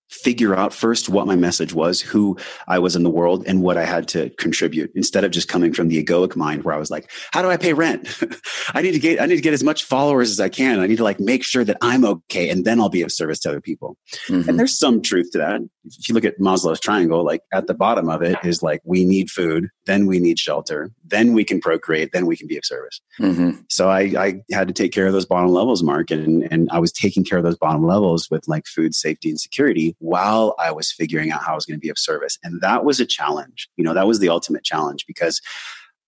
[0.09, 3.77] figure out first what my message was, who I was in the world, and what
[3.77, 6.89] I had to contribute instead of just coming from the egoic mind where I was
[6.89, 8.07] like, how do I pay rent?
[8.73, 10.79] I need to get I need to get as much followers as I can.
[10.79, 13.39] I need to like make sure that I'm okay and then I'll be of service
[13.39, 13.97] to other people.
[14.27, 14.47] Mhm.
[14.47, 15.61] And there's some truth to that.
[15.85, 19.05] If you look at Maslow's triangle, like at the bottom of it is like we
[19.05, 22.65] need food, then we need shelter, then we can procreate, then we can be of
[22.65, 23.01] service.
[23.19, 23.63] Mhm.
[23.69, 26.79] So I, I had to take care of those bottom levels, Mark, and, and I
[26.79, 30.71] was taking care of those bottom levels with like food safety and security while I
[30.71, 32.37] was figuring out how I was going to be of service.
[32.43, 33.69] And that was a challenge.
[33.77, 35.41] You know, that was the ultimate challenge because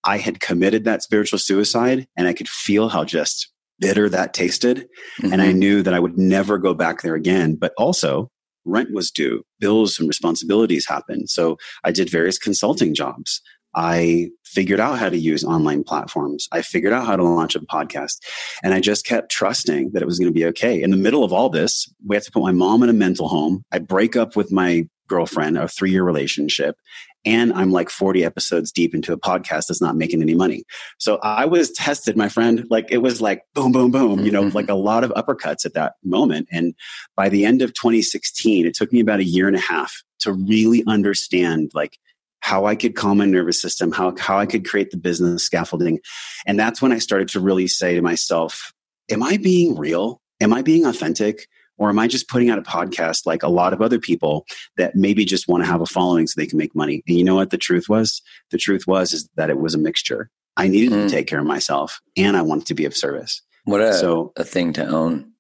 [0.04, 4.88] I had committed that spiritual suicide and I could feel how just bitter that tasted.
[5.24, 5.56] And I Mhm.
[5.56, 7.56] knew that I would never go back there again.
[7.56, 8.30] But also,
[8.64, 11.30] rent was due, bills and responsibilities happened.
[11.30, 13.42] So I did various consulting jobs.
[13.76, 16.48] I figured out how to use online platforms.
[16.52, 18.18] I figured out how to launch a podcast.
[18.64, 20.82] And I just kept trusting that it was going to be okay.
[20.82, 23.28] In the middle of all this, we have to put my mom in a mental
[23.28, 23.64] home.
[23.72, 26.76] I break up with my girlfriend, a three year relationship.
[27.24, 30.64] And I'm like 40 episodes deep into a podcast that's not making any money.
[30.98, 32.66] So I was tested, my friend.
[32.70, 34.72] Like it was like boom, boom, boom, you know, like mm-hmm.
[34.72, 36.48] a lot of uppercuts at that moment.
[36.52, 36.74] And
[37.16, 40.34] by the end of 2016, it took me about a year and a half to
[40.34, 42.00] really understand like
[42.42, 46.00] how I could calm my nervous system, how, how I could create the business scaffolding.
[46.46, 48.74] And that's when I started to really say to myself,
[49.10, 50.22] am I being real?
[50.42, 51.48] Am I being authentic?
[51.78, 54.46] Or am I just putting out a podcast like a lot of other people
[54.78, 57.02] that maybe just want to have a following so they can make money?
[57.08, 58.22] And you know what the truth was?
[58.52, 60.30] The truth was is that it was a mixture.
[60.58, 61.08] I needed mm.
[61.08, 63.42] to take care of myself and I wanted to be of service.
[63.64, 65.31] What a, so, a thing to own.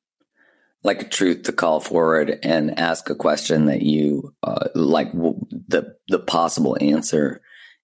[0.83, 5.39] Like a truth to call forward and ask a question that you uh, like w-
[5.67, 7.41] the the possible answer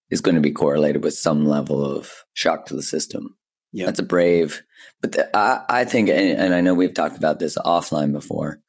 [0.10, 3.36] is going to be correlated with some level of shock to the system.
[3.72, 4.64] Yeah, that's a brave.
[5.02, 8.62] But the, I, I think, and, and I know we've talked about this offline before,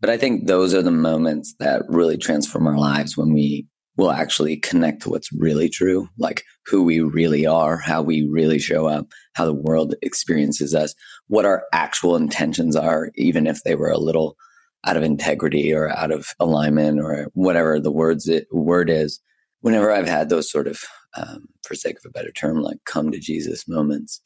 [0.00, 4.10] but I think those are the moments that really transform our lives when we will
[4.10, 8.86] actually connect to what's really true, like who we really are, how we really show
[8.86, 10.94] up, how the world experiences us,
[11.30, 14.36] what our actual intentions are, even if they were a little
[14.84, 19.20] out of integrity or out of alignment or whatever the words it, word is.
[19.60, 20.82] Whenever I've had those sort of,
[21.16, 24.20] um, for sake of a better term, like come to Jesus moments,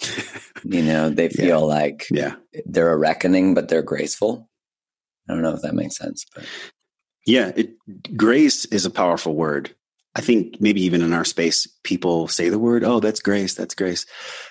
[0.65, 1.67] you know, they feel yeah.
[1.67, 2.35] like yeah.
[2.65, 4.49] they're a reckoning, but they're graceful.
[5.29, 6.47] I don't know if that makes sense, but
[7.27, 7.75] yeah, it,
[8.17, 9.75] grace is a powerful word.
[10.15, 13.75] I think maybe even in our space, people say the word, oh, that's grace, that's
[13.75, 14.07] grace.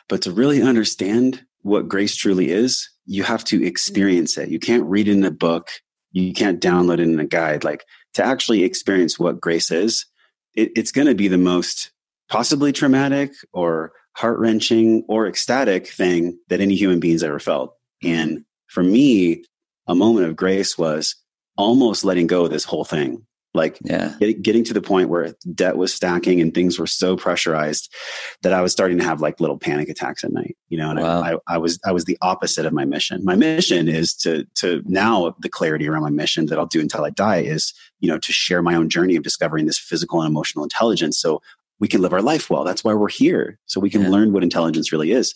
[0.08, 4.50] But to really understand what grace truly is, you have to experience it.
[4.50, 5.70] You can't read it in a book,
[6.12, 7.64] you can't download it in a guide.
[7.64, 10.06] Like to actually experience what grace is,
[10.54, 11.92] it, it's going to be the most
[12.30, 17.76] possibly traumatic or heart wrenching or ecstatic thing that any human being's ever felt.
[18.04, 19.44] And for me,
[19.88, 21.16] a moment of grace was
[21.58, 24.16] almost letting go of this whole thing like yeah.
[24.20, 27.94] Get, getting to the point where debt was stacking and things were so pressurized
[28.42, 31.00] that I was starting to have like little panic attacks at night, you know, and
[31.00, 31.22] wow.
[31.22, 33.24] I, I, I, was, I was the opposite of my mission.
[33.24, 37.06] My mission is to, to now the clarity around my mission that I'll do until
[37.06, 40.30] I die is, you know, to share my own journey of discovering this physical and
[40.30, 41.20] emotional intelligence.
[41.20, 41.42] So
[41.80, 42.64] we can live our life well.
[42.64, 43.60] That's why we're here.
[43.68, 44.10] So we can yeah.
[44.10, 45.36] learn what intelligence really is.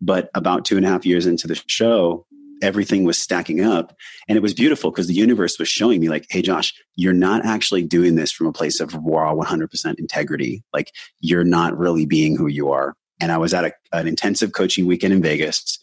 [0.00, 2.26] But about two and a half years into the show,
[2.64, 3.94] everything was stacking up.
[4.26, 7.44] And it was beautiful because the universe was showing me, like, hey, Josh, you're not
[7.44, 10.64] actually doing this from a place of raw 100% integrity.
[10.72, 12.94] Like, you're not really being who you are.
[13.20, 15.78] And I was at a, an intensive coaching weekend in Vegas.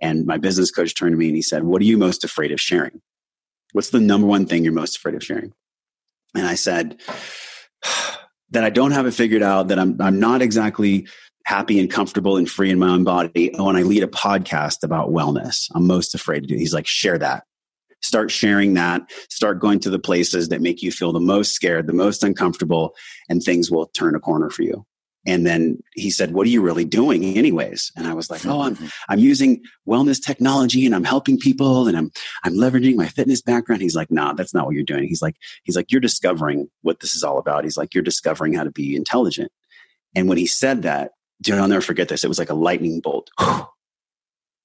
[0.00, 2.50] And my business coach turned to me and he said, What are you most afraid
[2.50, 3.00] of sharing?
[3.72, 5.52] What's the number one thing you're most afraid of sharing?
[6.34, 7.00] And I said,
[8.50, 11.06] that I don't have it figured out, that I'm, I'm not exactly
[11.44, 15.10] happy and comfortable and free in my own body when I lead a podcast about
[15.10, 15.68] wellness.
[15.74, 16.56] I'm most afraid to do.
[16.56, 17.44] He's like, share that.
[18.00, 19.02] Start sharing that.
[19.30, 22.94] Start going to the places that make you feel the most scared, the most uncomfortable,
[23.28, 24.84] and things will turn a corner for you.
[25.24, 28.62] And then he said, "What are you really doing, anyways?" And I was like, "Oh,
[28.62, 28.86] I'm mm-hmm.
[29.08, 32.10] I'm using wellness technology and I'm helping people and I'm
[32.42, 35.36] I'm leveraging my fitness background." He's like, "Nah, that's not what you're doing." He's like,
[35.62, 38.72] "He's like, you're discovering what this is all about." He's like, "You're discovering how to
[38.72, 39.52] be intelligent."
[40.16, 42.24] And when he said that, dude, I'll never forget this.
[42.24, 43.30] It was like a lightning bolt.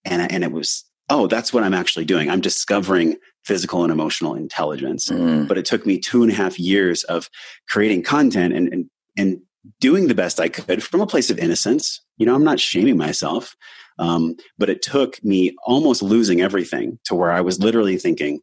[0.05, 2.29] And, and it was, oh, that's what I'm actually doing.
[2.29, 5.09] I'm discovering physical and emotional intelligence.
[5.09, 5.45] Mm.
[5.49, 7.29] But it took me two and a half years of
[7.67, 9.41] creating content and, and, and
[9.81, 11.99] doing the best I could from a place of innocence.
[12.15, 13.53] You know, I'm not shaming myself.
[13.99, 18.39] Um, but it took me almost losing everything to where I was literally thinking,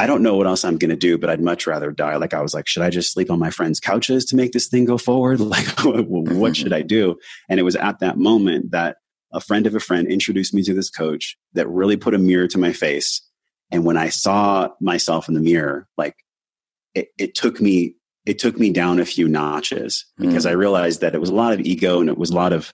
[0.00, 2.16] I don't know what else I'm going to do, but I'd much rather die.
[2.16, 4.66] Like I was like, should I just sleep on my friends' couches to make this
[4.66, 5.40] thing go forward?
[5.50, 7.18] Like, what should I do?
[7.50, 8.96] And it was at that moment that
[9.32, 12.46] a friend of a friend introduced me to this coach that really put a mirror
[12.48, 13.20] to my face.
[13.70, 16.14] And when I saw myself in the mirror, like
[16.94, 20.50] it, it took me, it took me down a few notches because mm.
[20.50, 22.72] I realized that it was a lot of ego and it was a lot of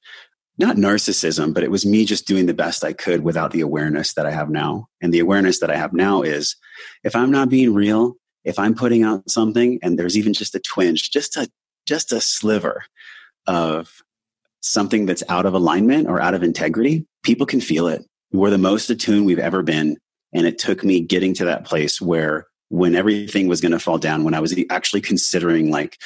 [0.58, 4.14] not narcissism, but it was me just doing the best I could without the awareness
[4.14, 4.88] that I have now.
[5.02, 6.56] And the awareness that I have now is
[7.04, 10.60] if I'm not being real, if I'm putting out something and there's even just a
[10.60, 11.48] twinge, just a
[11.86, 12.84] just a sliver
[13.46, 14.02] of
[14.60, 18.04] something that's out of alignment or out of integrity, people can feel it.
[18.32, 19.96] We're the most attuned we've ever been.
[20.32, 23.98] And it took me getting to that place where when everything was going to fall
[23.98, 25.96] down, when I was actually considering like,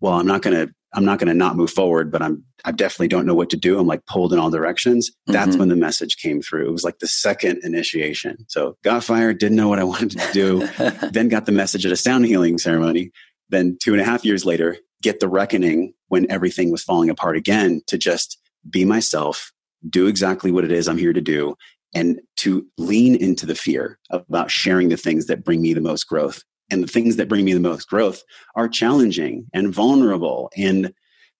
[0.00, 2.72] well, I'm not going to I'm not going to not move forward, but I'm I
[2.72, 3.78] definitely don't know what to do.
[3.78, 5.10] I'm like pulled in all directions.
[5.26, 5.58] That's mm-hmm.
[5.58, 6.66] when the message came through.
[6.68, 8.46] It was like the second initiation.
[8.48, 10.66] So got fired, didn't know what I wanted to do,
[11.12, 13.10] then got the message at a sound healing ceremony.
[13.50, 17.36] Then two and a half years later, get the reckoning when everything was falling apart
[17.36, 19.52] again to just be myself,
[19.88, 21.54] do exactly what it is I'm here to do,
[21.94, 26.04] and to lean into the fear about sharing the things that bring me the most
[26.04, 28.22] growth and the things that bring me the most growth
[28.54, 30.92] are challenging and vulnerable and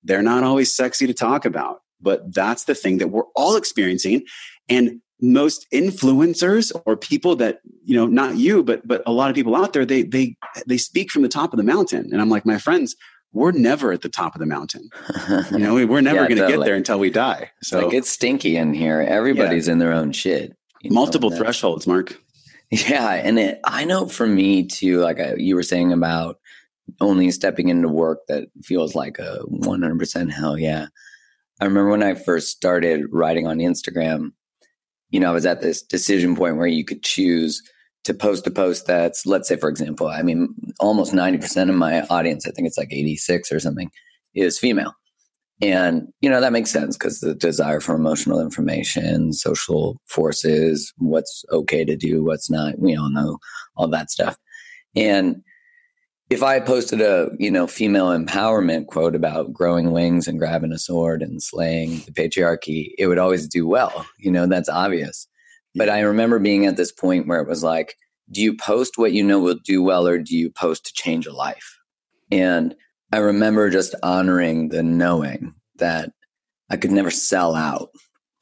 [0.05, 4.23] they're not always sexy to talk about but that's the thing that we're all experiencing
[4.69, 9.35] and most influencers or people that you know not you but but a lot of
[9.35, 10.37] people out there they they
[10.67, 12.95] they speak from the top of the mountain and i'm like my friends
[13.33, 14.89] we're never at the top of the mountain
[15.51, 16.59] you know we're never yeah, going to totally.
[16.59, 19.73] get there until we die so like it's stinky in here everybody's yeah.
[19.73, 22.17] in their own shit multiple thresholds mark
[22.71, 26.39] Yeah, and it, I know for me too, like I, you were saying about
[27.01, 30.87] only stepping into work that feels like a 100% hell yeah.
[31.61, 34.33] I remember when I first started writing on Instagram,
[35.11, 37.63] you know, I was at this decision point where you could choose
[38.05, 42.03] to post a post that's, let's say, for example, I mean, almost 90% of my
[42.03, 43.91] audience, I think it's like 86 or something,
[44.35, 44.95] is female.
[45.61, 51.45] And, you know, that makes sense because the desire for emotional information, social forces, what's
[51.51, 53.39] okay to do, what's not, we all know
[53.77, 54.37] all that stuff.
[54.95, 55.43] And
[56.31, 60.79] if I posted a, you know, female empowerment quote about growing wings and grabbing a
[60.79, 64.07] sword and slaying the patriarchy, it would always do well.
[64.19, 65.27] You know, that's obvious.
[65.75, 67.97] But I remember being at this point where it was like,
[68.31, 71.27] do you post what you know will do well or do you post to change
[71.27, 71.79] a life?
[72.31, 72.75] And
[73.13, 76.11] I remember just honoring the knowing that
[76.71, 77.91] I could never sell out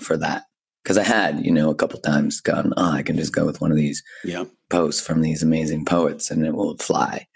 [0.00, 0.44] for that.
[0.84, 3.60] Cause I had, you know, a couple times gone, oh, I can just go with
[3.60, 4.44] one of these Yeah.
[4.70, 7.26] posts from these amazing poets and it will fly.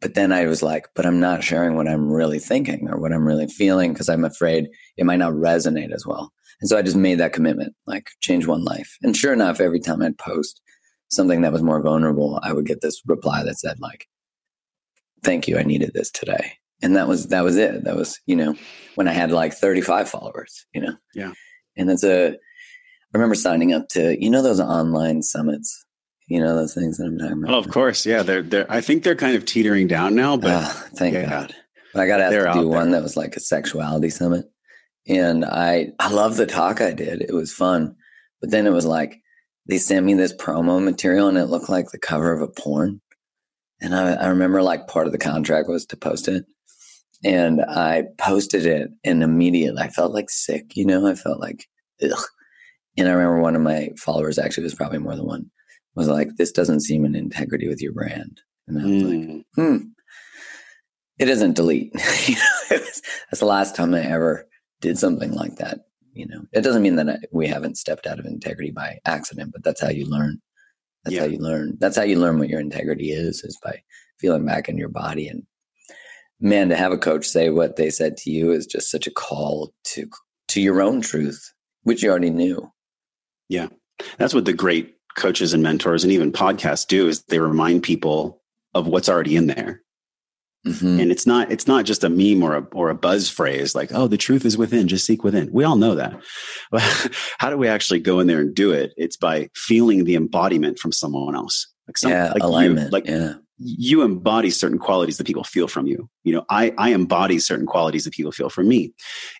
[0.00, 3.12] But then I was like, but I'm not sharing what I'm really thinking or what
[3.12, 6.32] I'm really feeling because I'm afraid it might not resonate as well.
[6.60, 8.96] And so I just made that commitment, like change one life.
[9.02, 10.60] And sure enough, every time I'd post
[11.08, 14.06] something that was more vulnerable, I would get this reply that said like,
[15.22, 15.58] thank you.
[15.58, 16.52] I needed this today.
[16.82, 17.84] And that was, that was it.
[17.84, 18.54] That was, you know,
[18.94, 20.94] when I had like 35 followers, you know?
[21.14, 21.32] Yeah.
[21.76, 22.36] And that's a, I
[23.12, 25.84] remember signing up to, you know, those online summits,
[26.28, 27.54] you know, those things that I'm talking about.
[27.54, 28.06] Oh, of course.
[28.06, 28.22] Yeah.
[28.22, 31.28] They're, they're, I think they're kind of teetering down now, but Ah, thank yeah.
[31.28, 31.54] God.
[31.92, 34.46] But I got asked to do one that was like a sexuality summit.
[35.08, 37.20] And I, I love the talk I did.
[37.20, 37.96] It was fun.
[38.40, 39.16] But then it was like,
[39.66, 43.00] they sent me this promo material and it looked like the cover of a porn.
[43.80, 46.44] And I, I remember like part of the contract was to post it.
[47.24, 51.66] And I posted it and immediately I felt like sick, you know, I felt like,
[52.02, 52.24] ugh.
[52.96, 55.50] And I remember one of my followers, actually, was probably more than one,
[55.94, 58.40] was like, this doesn't seem in integrity with your brand.
[58.66, 59.44] And I was like, Mm.
[59.54, 59.76] hmm,
[61.18, 61.92] it doesn't delete.
[62.26, 62.40] you know,
[62.70, 64.46] was, that's the last time I ever
[64.80, 65.80] did something like that.
[66.14, 69.52] You know, it doesn't mean that I, we haven't stepped out of integrity by accident,
[69.52, 70.40] but that's how you learn.
[71.04, 71.20] That's Yeah.
[71.22, 71.76] how you learn.
[71.80, 73.82] That's how you learn what your integrity is, is by
[74.18, 75.28] feeling back in your body.
[75.28, 75.44] And
[76.40, 79.10] man, to have a coach say what they said to you is just such a
[79.10, 80.08] call to
[80.48, 81.52] to your own truth,
[81.84, 82.70] which you already knew.
[83.48, 83.68] Yeah.
[84.18, 88.42] That's what the great coaches and mentors and even podcasts do is they remind people
[88.74, 89.82] of what's already in there.
[90.66, 91.00] Mhm.
[91.00, 93.90] And it's not it's not just a meme or a or a buzz phrase like,
[93.94, 95.50] oh, the truth is within, just seek within.
[95.52, 96.20] We all know that.
[96.70, 96.82] But
[97.38, 98.92] how do we actually go in there and do it?
[98.96, 101.66] It's by feeling the embodiment from someone else.
[101.88, 102.86] Like some, yeah, like alignment.
[102.86, 103.34] You, like yeah.
[103.58, 106.08] you embody certain qualities that people feel from you.
[106.24, 108.92] You know, I, I embody certain qualities that people feel from me.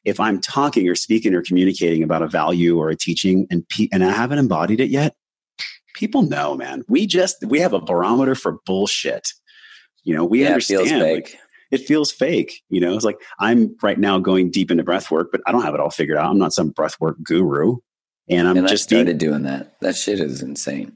[0.04, 3.88] If I'm talking or speaking or communicating about a value or a teaching and pe-
[3.92, 5.14] and I haven't embodied it yet,
[5.94, 6.82] people know, man.
[6.88, 9.28] We just we have a barometer for bullshit.
[10.04, 11.38] You know, we yeah, it understand feels like, fake.
[11.70, 12.62] it feels fake.
[12.70, 15.62] You know, it's like I'm right now going deep into breath work, but I don't
[15.62, 16.30] have it all figured out.
[16.30, 17.76] I'm not some breath work guru.
[18.28, 19.74] And I'm and just started being, doing that.
[19.80, 20.92] That shit is insane.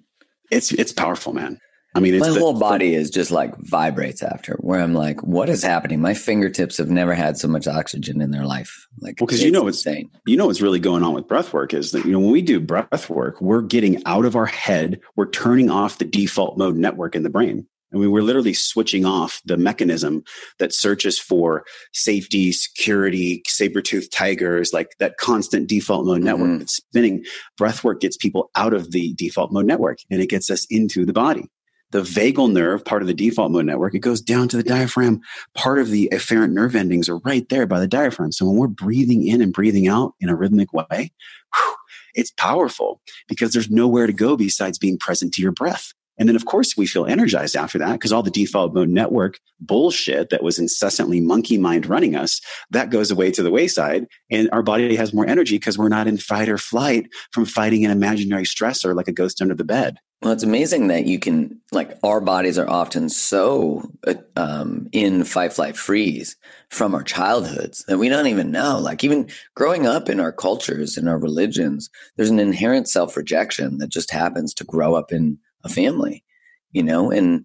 [0.51, 1.59] it's it's powerful, man.
[1.97, 5.21] I mean, it's my the- whole body is just like vibrates after where i'm like
[5.23, 9.21] what is happening my fingertips have never had so much oxygen in their life like
[9.21, 11.73] Well, 'cause you know it's- insane you know what's really going on with breath work
[11.73, 14.99] is that you know when we do breath work we're getting out of our head
[15.15, 17.65] we're turning off the default mode network in the brain
[17.95, 20.25] I mean, we're literally switching off the mechanism
[20.59, 26.59] that searches for safety, security, saber-toothed tigers, like that constant default mode network Mhm.
[26.59, 27.25] that's spinning.
[27.57, 31.07] Breath work gets people out of the default mode network and it gets us into
[31.07, 31.49] the body.
[31.93, 35.21] The vagal nerve, part of the default mode network, it goes down to the diaphragm.
[35.55, 38.33] Part of the afferent nerve endings are right there by the diaphragm.
[38.33, 41.13] So when we're breathing in and breathing out in a rhythmic way,
[41.55, 41.75] whew,
[42.17, 45.95] it's powerful because there's nowhere to go besides being present to your breath.
[46.19, 49.39] And then, of course, we feel energized after that because all the default mode network
[49.61, 54.07] bullshit that was incessantly monkey mind running us, that goes away to the wayside.
[54.31, 57.85] And our body has more energy because we're not in fight or flight from fighting
[57.85, 59.99] an imaginary stressor like a ghost under the bed.
[60.23, 65.25] well it's amazing that you can like our bodies are often so uh, um, in
[65.25, 66.37] fight flight freeze
[66.71, 70.97] from our childhoods that we don't even know like even growing up in our cultures
[70.97, 75.69] in our religions there's an inherent self-rejection that just happens to grow up in a
[75.69, 76.25] family
[76.73, 77.45] you know and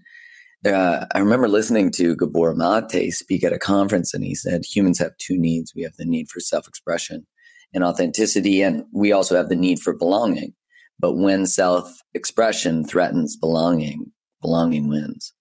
[0.66, 5.00] uh, I remember listening to Gabor Mate speak at a conference, and he said humans
[5.00, 5.74] have two needs.
[5.74, 7.26] We have the need for self expression
[7.74, 10.54] and authenticity, and we also have the need for belonging.
[11.00, 14.12] But when self expression threatens belonging,
[14.42, 15.34] belonging wins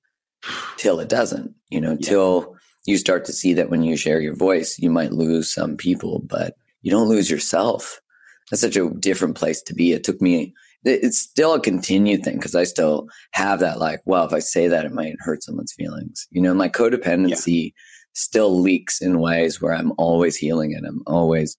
[0.77, 2.09] till it doesn't, you know, Yeah.
[2.09, 2.57] till
[2.87, 6.21] you start to see that when you share your voice, you might lose some people,
[6.29, 8.01] but you don't lose yourself.
[8.51, 9.93] That's such a different place to be.
[9.93, 10.55] It took me
[10.85, 14.69] it's still a continued thing because I still have that like, well, if I say
[14.69, 16.27] that, it might hurt someone's feelings.
[16.31, 17.71] You know, my codependency yeah.
[18.13, 20.85] still leaks in ways where I'm always healing it.
[20.87, 21.57] I'm always,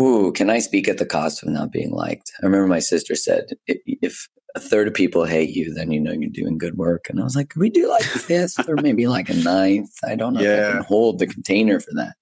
[0.00, 2.30] ooh, can I speak at the cost of not being liked?
[2.42, 6.12] I remember my sister said, if a third of people hate you, then you know
[6.12, 7.06] you're doing good work.
[7.08, 9.90] And I was like, could we do like a fifth or maybe like a ninth?
[10.04, 10.48] I don't know yeah.
[10.48, 12.14] if I can hold the container for that.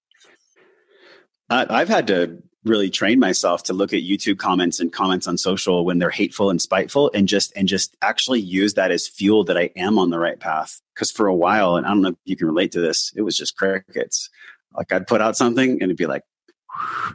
[1.49, 5.85] I've had to really train myself to look at YouTube comments and comments on social
[5.85, 9.57] when they're hateful and spiteful and just and just actually use that as fuel that
[9.57, 10.81] I am on the right path.
[10.95, 13.23] Because for a while, and I don't know if you can relate to this, it
[13.23, 14.31] was just crickets.
[14.75, 16.23] Like I'd put out something and it'd be like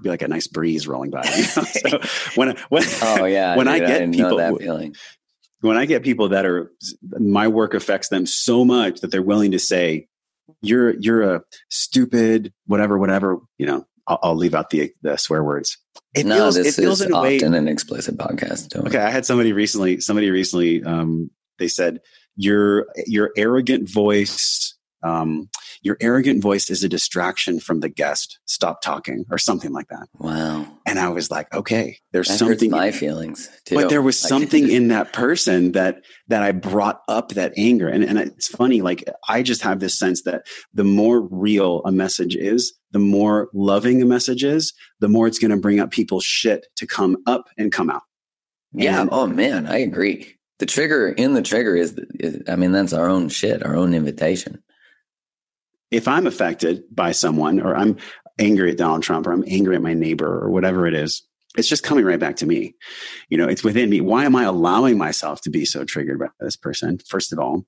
[0.02, 1.24] be like a nice breeze rolling by.
[1.24, 1.46] You know?
[1.48, 2.00] so
[2.36, 4.96] when when oh yeah, when dude, I get I people that feeling.
[5.62, 6.72] when I get people that are
[7.02, 10.08] my work affects them so much that they're willing to say
[10.62, 15.44] you're you're a stupid whatever whatever you know I'll, I'll, leave out the the swear
[15.44, 15.78] words.
[16.16, 18.76] It no, feels, this it feels is in a way, often an explicit podcast.
[18.88, 20.00] okay, I had somebody recently.
[20.00, 22.00] Somebody recently, um, they said
[22.36, 25.50] your your arrogant voice um,
[25.82, 28.40] your arrogant voice is a distraction from the guest.
[28.46, 30.08] Stop talking or something like that.
[30.20, 30.68] Wow.
[30.86, 33.76] And I was like, okay, there's that something my feelings too.
[33.76, 37.88] But there was something in that person that that I brought up that anger.
[37.88, 41.92] And and it's funny, like I just have this sense that the more real a
[41.92, 45.92] message is, the more loving a message is, the more it's going to bring up
[45.92, 48.04] people's shit to come up and come out.
[48.72, 49.02] Yeah.
[49.02, 50.36] And, oh man, I agree.
[50.60, 53.96] The trigger in the trigger is, is, I mean, that's our own shit, our own
[53.96, 54.62] invitation
[55.92, 57.98] if I'm affected by someone or I'm
[58.40, 61.22] angry at Donald Trump or I'm angry at my neighbor or whatever it is,
[61.58, 62.76] it's just coming right back to me.
[63.30, 64.00] You know, it's within me.
[64.00, 67.66] Why am I allowing myself to be so triggered by this person, first of all?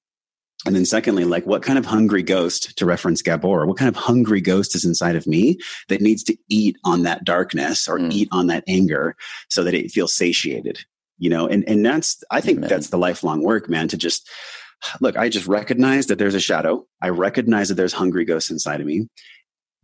[0.65, 3.97] And then secondly, like what kind of hungry ghost, to reference Gabor, what kind of
[3.97, 5.57] hungry ghost is inside of me
[5.89, 8.09] that needs to eat on that darkness or mm.
[8.13, 9.17] eat on that anger
[9.49, 10.79] so that it feels satiated?
[11.17, 12.69] You know, and, and that's, I think Amen.
[12.69, 14.29] that's the lifelong work, man, to just,
[15.01, 16.85] look, I just recognize that there's a shadow.
[17.01, 19.07] I recognize that there's hungry ghosts inside of me.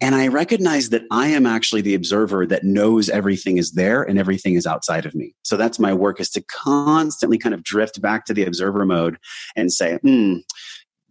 [0.02, 4.18] And I recognize that I am actually the observer that knows everything is there and
[4.18, 5.36] everything is outside of me.
[5.44, 9.18] So that's my work is to constantly kind of drift back to the observer mode
[9.58, 10.38] and say, hmm,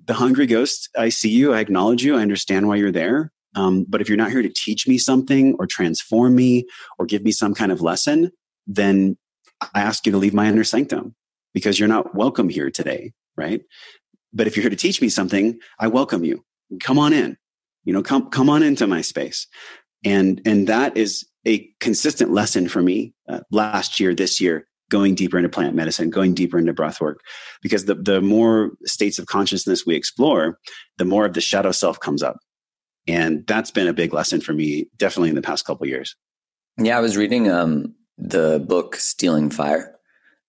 [0.06, 1.52] the hungry ghost, I see you.
[1.52, 2.16] I acknowledge you.
[2.16, 3.30] I understand why you're there.
[3.54, 6.66] Um, but if you're not here to teach me something or transform me
[6.98, 8.30] or give me some kind of lesson,
[8.66, 9.18] then
[9.60, 11.14] I ask you to leave my inner sanctum
[11.52, 13.62] because you're not welcome here today right?
[14.32, 16.44] But if you're here to teach me something, I welcome you.
[16.80, 17.38] Come on in.
[17.84, 19.46] You know, come come on into my space.
[20.04, 25.14] And and that is a consistent lesson for me uh, last year, this year, going
[25.14, 27.20] deeper into plant medicine, going deeper into breath work.
[27.62, 30.58] Because the, the more states of consciousness we explore,
[30.98, 32.38] the more of the shadow self comes up.
[33.06, 36.14] And that's been a big lesson for me, definitely in the past couple years.
[36.76, 39.97] Yeah, I was reading um, the book Stealing Fire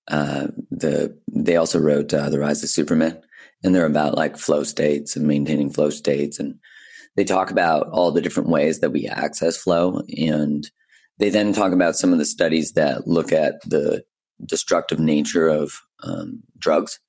[0.09, 3.21] uh, the they also wrote uh, the Rise of Superman,
[3.63, 6.55] and they're about like flow states and maintaining flow states, and
[7.15, 10.69] they talk about all the different ways that we access flow, and
[11.19, 14.03] they then talk about some of the studies that look at the
[14.45, 16.99] destructive nature of um, drugs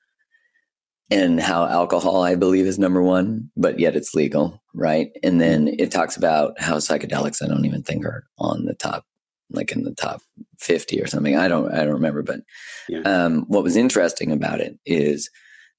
[1.11, 5.11] and how alcohol, I believe, is number one, but yet it's legal, right?
[5.23, 9.05] And then it talks about how psychedelics, I don't even think are on the top
[9.51, 10.21] like in the top
[10.59, 11.37] 50 or something.
[11.37, 12.41] I don't, I don't remember, but
[12.89, 13.01] yeah.
[13.01, 15.31] um, what was interesting about it is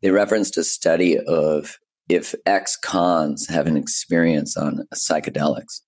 [0.01, 1.77] they referenced a study of
[2.09, 5.81] if ex-cons have an experience on psychedelics,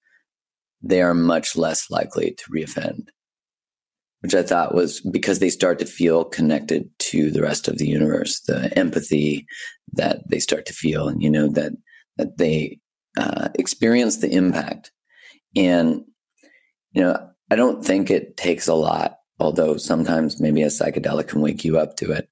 [0.81, 3.07] they are much less likely to reoffend,
[4.21, 7.87] which I thought was because they start to feel connected to the rest of the
[7.87, 9.45] universe, the empathy
[9.93, 11.73] that they start to feel, and you know that
[12.17, 12.79] that they
[13.17, 14.91] uh, experience the impact.
[15.55, 16.01] And
[16.91, 21.39] you know, I don't think it takes a lot, although sometimes maybe a psychedelic can
[21.39, 22.27] wake you up to it,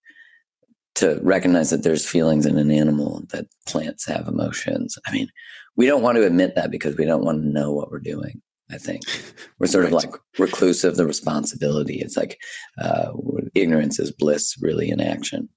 [0.96, 4.98] to recognize that there's feelings in an animal, that plants have emotions.
[5.06, 5.28] I mean,
[5.76, 8.42] we don't want to admit that because we don't want to know what we're doing.
[8.72, 9.04] I think
[9.60, 9.94] we're sort right.
[9.94, 12.00] of like reclusive the responsibility.
[12.00, 12.42] It's like
[12.82, 13.12] uh,
[13.54, 15.50] ignorance is bliss, really, in action.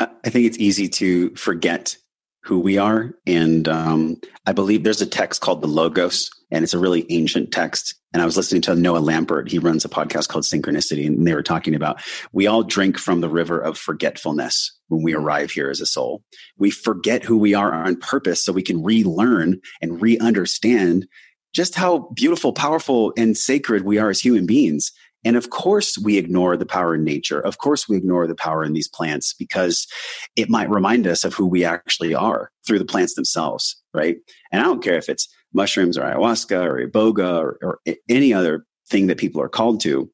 [0.00, 1.96] I think it's easy to forget
[2.42, 3.14] who we are.
[3.26, 4.16] And um,
[4.46, 7.94] I believe there's a text called the Logos, and it's a really ancient text.
[8.12, 9.48] And I was listening to Noah Lampert.
[9.48, 13.20] He runs a podcast called Synchronicity, and they were talking about we all drink from
[13.20, 16.22] the river of forgetfulness when we arrive here as a soul.
[16.56, 21.06] We forget who we are on purpose so we can relearn and re understand
[21.52, 24.92] just how beautiful, powerful, and sacred we are as human beings.
[25.24, 27.40] And of course, we ignore the power in nature.
[27.40, 29.86] Of course, we ignore the power in these plants because
[30.36, 34.16] it might remind us of who we actually are through the plants themselves, right?
[34.50, 38.64] And I don't care if it's mushrooms or ayahuasca or iboga or, or any other
[38.88, 40.10] thing that people are called to.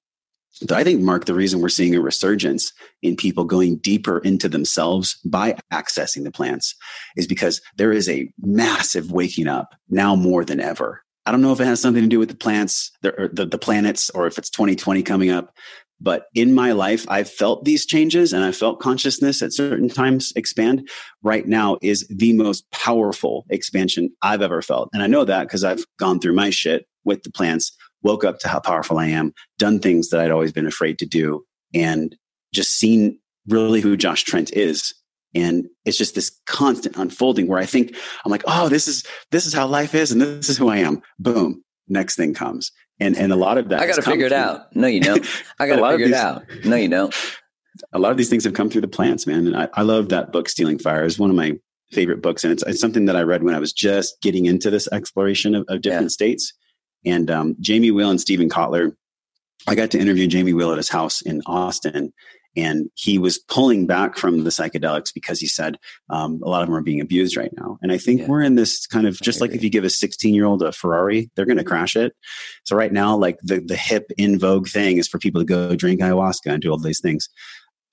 [0.70, 5.18] I think, Mark, the reason we're seeing a resurgence in people going deeper into themselves
[5.24, 6.74] by accessing the plants
[7.14, 11.02] is because there is a massive waking up now more than ever.
[11.26, 13.46] I don't know if it has something to do with the plants, the, er, the,
[13.46, 15.52] the planets, or if it's 2020 coming up.
[16.00, 20.32] But in my life, I've felt these changes and I felt consciousness at certain times
[20.36, 20.88] expand.
[21.22, 24.90] Right now is the most powerful expansion I've ever felt.
[24.92, 27.72] And I know that because I've gone through my shit with the plants
[28.02, 31.06] woke up to how powerful I am, done things that I'd always been afraid to
[31.06, 32.16] do, and
[32.54, 33.18] just seen
[33.48, 34.94] really who Josh Trent is.
[35.36, 39.46] And it's just this constant unfolding where I think I'm like, oh, this is this
[39.46, 41.02] is how life is, and this is who I am.
[41.18, 43.80] Boom, next thing comes, and and a lot of that.
[43.80, 44.74] I got to figure it out.
[44.74, 45.24] No, you don't.
[45.60, 46.44] I got to figure these, it out.
[46.64, 47.14] No, you don't.
[47.92, 49.46] A lot of these things have come through the plants, man.
[49.46, 51.04] And I, I love that book, Stealing Fire.
[51.04, 51.58] is one of my
[51.92, 54.70] favorite books, and it's, it's something that I read when I was just getting into
[54.70, 56.08] this exploration of, of different yeah.
[56.08, 56.54] states
[57.06, 58.94] and um, Jamie Wheal and Steven Kotler,
[59.66, 62.12] I got to interview Jamie Wheal at his house in Austin.
[62.56, 65.76] And he was pulling back from the psychedelics because he said
[66.10, 67.78] um, a lot of them are being abused right now.
[67.82, 68.28] And I think yeah.
[68.28, 70.72] we're in this kind of just like if you give a 16 year old a
[70.72, 72.14] Ferrari, they're going to crash it.
[72.64, 75.76] So right now, like the, the hip in vogue thing is for people to go
[75.76, 77.28] drink ayahuasca and do all these things.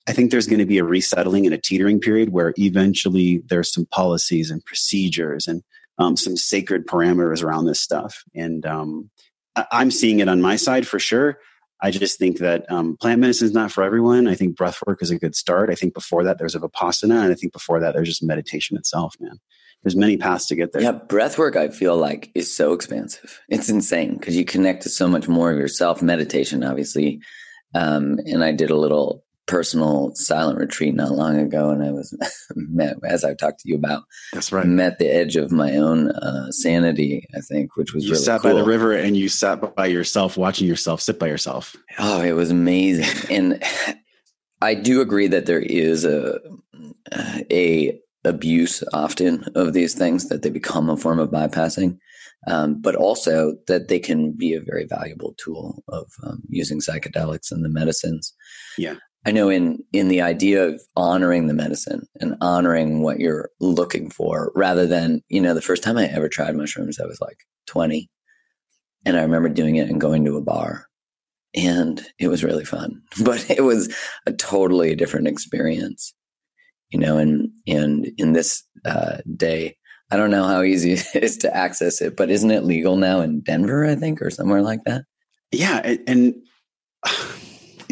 [0.06, 3.72] I think there's going to be a resettling and a teetering period where eventually there's
[3.72, 5.62] some policies and procedures and
[5.98, 8.22] um, some sacred parameters around this stuff.
[8.34, 9.10] And um,
[9.56, 11.38] I- am seeing it on my side for sure.
[11.84, 14.26] I just think that um, plant medicine is not for everyone.
[14.26, 15.68] I think breath work is a good start.
[15.68, 18.78] I think before that there's a vipassana, and I think before that there's just meditation
[18.78, 19.14] itself.
[19.20, 19.38] Man,
[19.82, 20.80] there's many paths to get there.
[20.80, 23.38] Yeah, breath work I feel like is so expansive.
[23.50, 26.00] It's insane because you connect to so much more of yourself.
[26.00, 27.20] Meditation, obviously,
[27.74, 32.16] um, and I did a little personal silent retreat not long ago, and I was
[32.54, 34.04] met as I've talked to you about.
[34.32, 34.66] That's right.
[34.66, 38.40] Met the edge of my own uh, sanity, I think, which was you really sat
[38.40, 38.52] cool.
[38.52, 41.76] by the river and you sat by yourself, watching yourself sit by yourself.
[41.98, 43.62] Oh, it was amazing, and
[44.60, 46.40] I do agree that there is a
[47.50, 51.98] a abuse often of these things that they become a form of bypassing.
[52.46, 57.50] Um, but also that they can be a very valuable tool of um, using psychedelics
[57.50, 58.34] and the medicines.
[58.76, 58.96] Yeah.
[59.26, 64.10] I know in in the idea of honoring the medicine and honoring what you're looking
[64.10, 67.38] for rather than, you know, the first time I ever tried mushrooms, I was like
[67.66, 68.10] 20.
[69.06, 70.86] And I remember doing it and going to a bar.
[71.54, 73.00] And it was really fun.
[73.24, 73.94] But it was
[74.26, 76.14] a totally different experience.
[76.90, 79.76] You know, and and in this uh, day,
[80.10, 83.20] I don't know how easy it is to access it, but isn't it legal now
[83.20, 85.04] in Denver, I think, or somewhere like that?
[85.50, 85.94] Yeah.
[86.06, 86.34] And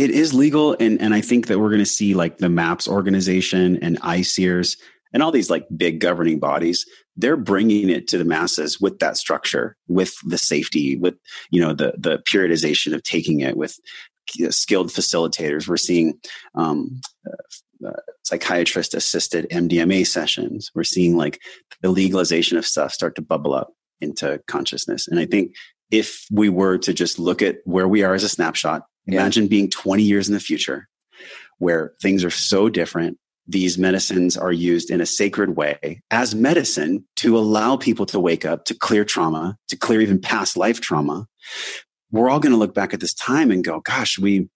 [0.02, 2.88] it is legal, and and I think that we're going to see like the MAPS
[2.88, 4.76] organization and ICEERS
[5.12, 6.84] and all these like big governing bodies.
[7.16, 11.14] They're bringing it to the masses with that structure, with the safety, with
[11.52, 13.78] you know the the periodization of taking it, with
[14.50, 15.68] skilled facilitators.
[15.68, 16.18] We're seeing
[16.56, 17.00] um,
[17.86, 17.92] uh,
[18.24, 20.72] psychiatrist assisted MDMA sessions.
[20.74, 21.40] We're seeing like
[21.80, 25.06] the legalization of stuff start to bubble up into consciousness.
[25.06, 25.54] And I think
[25.92, 29.68] if we were to just look at where we are as a snapshot, Imagine being
[29.68, 30.88] 20 years in the future
[31.58, 33.18] where things are so different.
[33.46, 38.44] These medicines are used in a sacred way as medicine to allow people to wake
[38.44, 41.26] up, to clear trauma, to clear even past life trauma.
[42.12, 44.48] We're all going to look back at this time and go, gosh, we,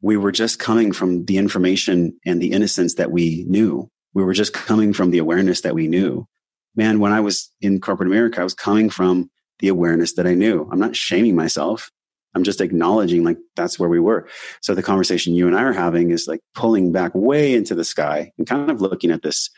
[0.00, 3.90] we were just coming from the information and the innocence that we knew.
[4.14, 6.26] We were just coming from the awareness that we knew.
[6.74, 9.30] Man, when I was in corporate America, I was coming from
[9.60, 10.68] the awareness that I knew.
[10.70, 11.90] I'm not shaming myself.
[12.36, 14.28] I'm just acknowledging like that's where we were.
[14.60, 17.82] So the conversation you and I are having is like pulling back way into the
[17.82, 19.48] sky and kind of looking at this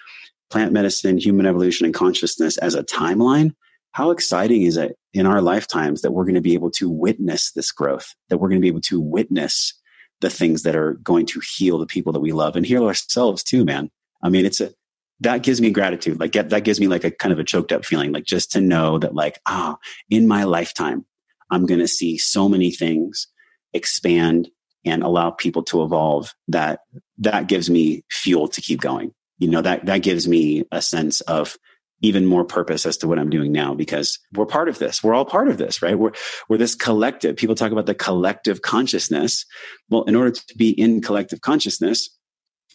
[0.49, 3.53] plant medicine, human evolution, and consciousness as a timeline.
[3.93, 7.51] How exciting is it in our lifetimes that we're going to be able to witness
[7.51, 9.75] this growth, that we're going to be able to witness
[10.21, 13.43] the things that are going to heal the people that we love and heal ourselves
[13.43, 13.91] too, man.
[14.23, 14.73] I mean, it's a,
[15.21, 16.21] that gives me gratitude.
[16.21, 18.61] Like that gives me like a kind of a choked up feeling, like just to
[18.61, 19.79] know that like, ah,
[20.11, 21.05] in my lifetime,
[21.51, 23.29] I'm going to see so many things
[23.73, 24.51] expand
[24.85, 26.81] and allow people to evolve that
[27.19, 29.13] that gives me fuel to keep going.
[29.39, 31.57] You know, that, that gives me a sense of
[32.01, 35.03] even more purpose as to what I'm doing now because we're part of this.
[35.03, 35.99] We're all part of this, right?
[35.99, 36.13] We're,
[36.49, 37.37] we're this collective.
[37.37, 39.45] People talk about the collective consciousness.
[39.91, 42.09] Well, in order to be in collective consciousness,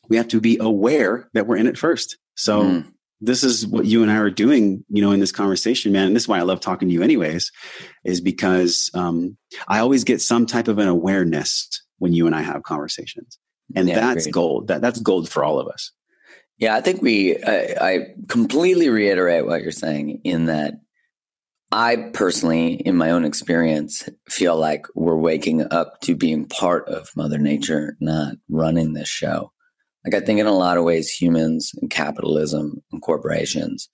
[0.09, 2.17] we have to be aware that we're in it first.
[2.35, 2.92] So mm
[3.23, 6.07] this is what you and I are doing, you know, in this conversation, man.
[6.07, 7.51] And this is why I love talking to you, anyways,
[8.03, 11.69] is because um, I always get some type of an awareness
[11.99, 13.39] when you and I have conversations,
[13.75, 14.67] and yeah, that's gold.
[14.67, 15.91] That that's gold for all of us.
[16.57, 17.41] Yeah, I think we.
[17.41, 20.73] I, I completely reiterate what you're saying in that
[21.71, 27.09] I personally, in my own experience, feel like we're waking up to being part of
[27.15, 29.52] Mother Nature, not running this show.
[30.05, 33.89] Like, I think in a lot of ways, humans and capitalism and corporations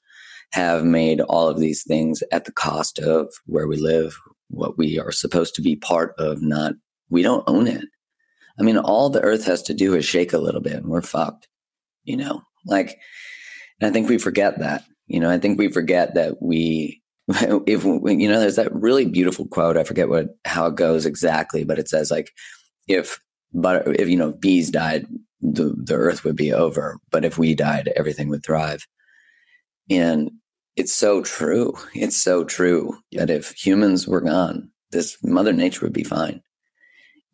[0.52, 4.18] have made all of these things at the cost of where we live,
[4.50, 6.74] what we are supposed to be part of, not,
[7.10, 7.86] we don't own it.
[8.60, 11.02] I mean, all the earth has to do is shake a little bit and we're
[11.02, 11.48] fucked,
[12.04, 12.42] you know?
[12.66, 12.98] Like,
[13.80, 14.84] and I think we forget that.
[15.08, 19.48] You know, I think we forget that we, if you know, there's that really beautiful
[19.48, 19.78] quote.
[19.78, 22.32] I forget what how it goes exactly, but it says like,
[22.88, 23.20] if
[23.54, 25.08] but if you know bees died,
[25.42, 27.00] the the earth would be over.
[27.12, 28.86] But if we died, everything would thrive.
[29.90, 30.32] And
[30.76, 31.74] it's so true.
[31.94, 33.26] It's so true yeah.
[33.26, 36.42] that if humans were gone, this Mother Nature would be fine.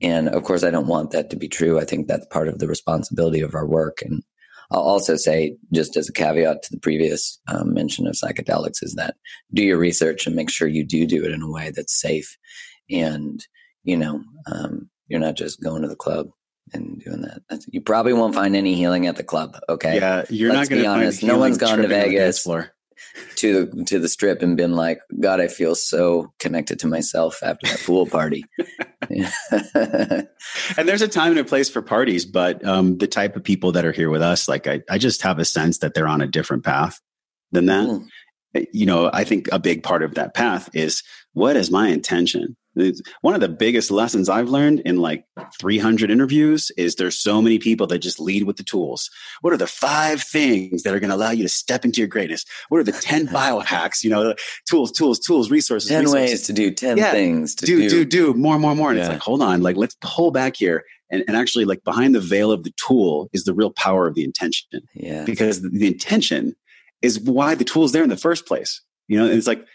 [0.01, 1.79] And of course, I don't want that to be true.
[1.79, 3.99] I think that's part of the responsibility of our work.
[4.01, 4.23] And
[4.71, 8.95] I'll also say, just as a caveat to the previous um, mention of psychedelics, is
[8.95, 9.15] that
[9.53, 12.37] do your research and make sure you do do it in a way that's safe.
[12.89, 13.45] And,
[13.83, 16.27] you know, um, you're not just going to the club
[16.73, 17.41] and doing that.
[17.49, 19.57] That's, you probably won't find any healing at the club.
[19.69, 19.95] Okay.
[19.95, 20.25] Yeah.
[20.29, 21.23] You're Let's not going to be honest.
[21.23, 22.47] No one's gone to Vegas.
[23.37, 27.39] To the to the strip and been like, God, I feel so connected to myself
[27.43, 28.45] after that pool party.
[29.09, 30.27] and
[30.87, 33.85] there's a time and a place for parties, but um, the type of people that
[33.85, 36.27] are here with us, like I, I just have a sense that they're on a
[36.27, 36.99] different path
[37.51, 37.87] than that.
[37.87, 38.07] Mm.
[38.73, 41.03] You know, I think a big part of that path is
[41.33, 42.55] what is my intention?
[43.21, 45.25] One of the biggest lessons I've learned in like
[45.59, 49.09] 300 interviews is there's so many people that just lead with the tools.
[49.41, 52.07] What are the five things that are going to allow you to step into your
[52.07, 52.45] greatness?
[52.69, 54.03] What are the 10 biohacks?
[54.03, 54.35] You know,
[54.69, 55.89] tools, tools, tools, resources.
[55.89, 56.31] 10 resources.
[56.31, 57.11] ways to do 10 yeah.
[57.11, 57.55] things.
[57.55, 58.89] do, do, do, do, more, more, more.
[58.89, 59.05] And yeah.
[59.05, 60.83] it's like, hold on, like let's pull back here.
[61.11, 64.15] And, and actually, like behind the veil of the tool is the real power of
[64.15, 64.81] the intention.
[64.95, 65.23] Yeah.
[65.23, 66.55] Because the, the intention
[67.01, 68.81] is why the tool is there in the first place.
[69.07, 69.65] You know, and it's like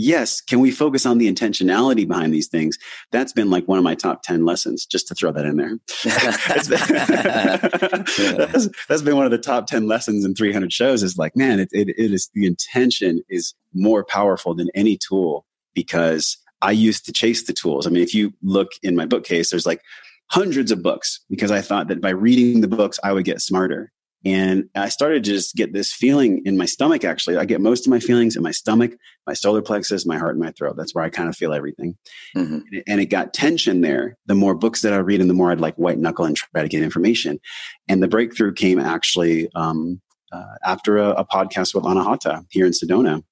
[0.00, 2.78] yes, can we focus on the intentionality behind these things?
[3.12, 5.78] That's been like one of my top 10 lessons, just to throw that in there.
[6.48, 6.68] that's,
[8.88, 11.68] that's been one of the top 10 lessons in 300 shows is like, man, it,
[11.72, 15.44] it, it is the intention is more powerful than any tool
[15.74, 17.86] because I used to chase the tools.
[17.86, 19.82] I mean, if you look in my bookcase, there's like
[20.26, 23.92] hundreds of books because I thought that by reading the books, I would get smarter.
[24.24, 27.38] And I started to just get this feeling in my stomach, actually.
[27.38, 28.92] I get most of my feelings in my stomach,
[29.26, 30.76] my solar plexus, my heart, and my throat.
[30.76, 31.96] That's where I kind of feel everything.
[32.36, 32.58] Mm-hmm.
[32.86, 34.18] And it got tension there.
[34.26, 36.62] The more books that I read and the more I'd like white knuckle and try
[36.62, 37.40] to get information.
[37.88, 40.02] And the breakthrough came actually um,
[40.32, 43.22] uh, after a, a, podcast with Anahata here in Sedona.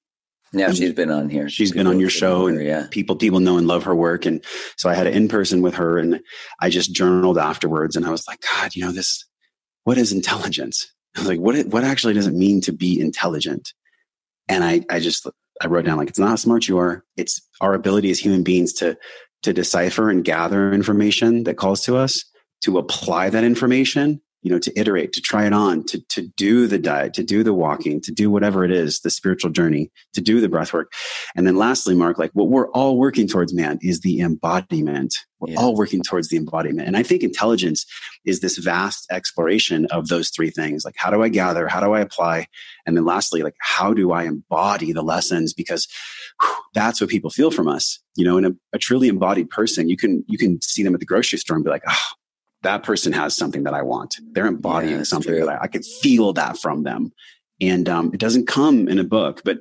[0.51, 1.47] Yeah, she's been on here.
[1.47, 2.87] she's been on your show, her, and yeah.
[2.89, 4.25] people people know and love her work.
[4.25, 4.43] And
[4.77, 6.21] so I had an in person with her, and
[6.59, 7.95] I just journaled afterwards.
[7.95, 9.28] And I was like, God, you know this
[9.89, 10.93] what is intelligence?
[11.17, 13.73] I was like, what, what actually does it mean to be intelligent?
[14.47, 15.27] And I, I just,
[15.61, 17.03] I wrote down like, it's not how smart you are.
[17.17, 18.95] It's our ability as human beings to,
[19.41, 22.23] to decipher and gather information that calls to us,
[22.61, 26.65] to apply that information you know, to iterate, to try it on, to, to do
[26.65, 30.21] the diet, to do the walking, to do whatever it is, the spiritual journey, to
[30.21, 30.93] do the breath work.
[31.35, 35.13] And then lastly, Mark, like what we're all working towards, man, is the embodiment.
[35.39, 35.59] We're yeah.
[35.59, 36.87] all working towards the embodiment.
[36.87, 37.85] And I think intelligence
[38.25, 40.85] is this vast exploration of those three things.
[40.85, 41.67] Like, how do I gather?
[41.67, 42.47] How do I apply?
[42.85, 45.53] And then lastly, like, how do I embody the lessons?
[45.53, 45.87] Because
[46.41, 47.99] whew, that's what people feel from us.
[48.15, 50.99] You know, in a, a truly embodied person, you can, you can see them at
[50.99, 52.09] the grocery store and be like, oh,
[52.63, 54.17] that person has something that I want.
[54.31, 55.45] They're embodying yeah, something true.
[55.45, 57.11] that I, I could feel that from them.
[57.61, 59.59] And um, it doesn't come in a book, but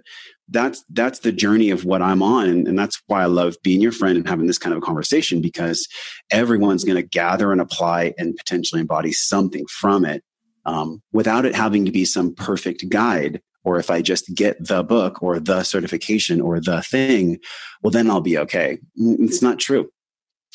[0.48, 3.80] that's that's the journey of what I'm on, and, and that's why I love being
[3.80, 5.86] your friend and having this kind of a conversation because
[6.30, 10.22] everyone's going to gather and apply and potentially embody something from it
[10.64, 13.42] um, without it having to be some perfect guide.
[13.64, 17.38] Or if I just get the book or the certification or the thing,
[17.82, 18.78] well, then I'll be okay.
[18.96, 19.90] It's not true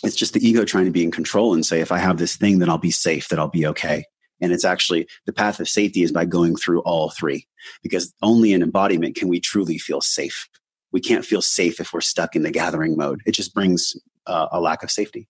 [0.04, 2.36] it's just the ego trying to be in control and say, if I have this
[2.36, 4.06] thing, then I'll be safe, that I'll be okay.
[4.42, 7.48] And it's actually the path of safety is by going through all three,
[7.82, 10.50] because only in embodiment can we truly feel safe.
[10.92, 13.22] We can't feel safe if we're stuck in the gathering mode.
[13.26, 13.96] It just brings
[14.28, 15.28] uh, a lack of safety.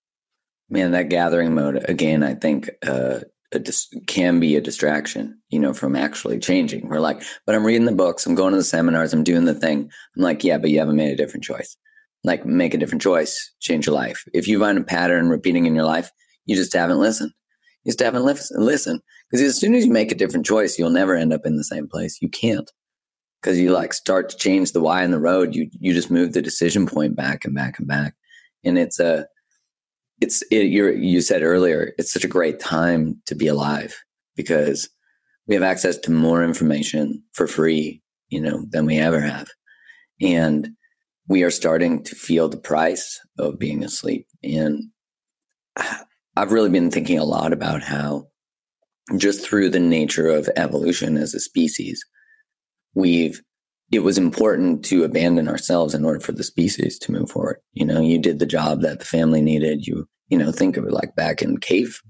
[0.70, 3.20] Man, that gathering mode again, I think uh,
[3.52, 6.88] dis- can be a distraction, you know, from actually changing.
[6.88, 9.54] We're like, but I'm reading the books, I'm going to the seminars, I'm doing the
[9.54, 9.92] thing.
[10.16, 11.78] I'm like, yeah, but you haven't made a different choice
[12.24, 14.24] like make a different choice, change your life.
[14.34, 16.10] If you find a pattern repeating in your life,
[16.46, 17.32] you just haven't listened.
[17.84, 19.02] You just haven't listened.
[19.30, 21.64] Because as soon as you make a different choice, you'll never end up in the
[21.64, 22.22] same place.
[22.22, 22.70] You can't.
[23.42, 25.54] Because you like start to change the why in the road.
[25.54, 28.14] You you just move the decision point back and back and back.
[28.64, 29.28] And it's a
[30.22, 34.02] it's it, you said earlier, it's such a great time to be alive
[34.38, 34.90] because
[35.48, 39.48] we have access to more information for free, you know, than we ever have.
[40.22, 40.70] And
[41.28, 43.60] we are starting to feel the price of mm-hmm.
[43.60, 44.28] being asleep.
[44.44, 44.90] And
[46.36, 48.28] I've really been thinking a lot about how
[49.18, 52.04] just through the nature of evolution as a species,
[52.96, 53.42] we've
[53.92, 57.58] it was important to abandon ourselves in order for the species to move forward.
[57.74, 59.86] You know, you did the job that the family needed.
[59.86, 62.02] You, you know, think of it like back in cave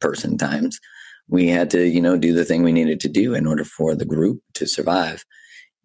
[0.00, 0.80] person times.
[1.28, 3.94] We had to, you know, do the thing we needed to do in order for
[3.94, 5.24] the group to survive.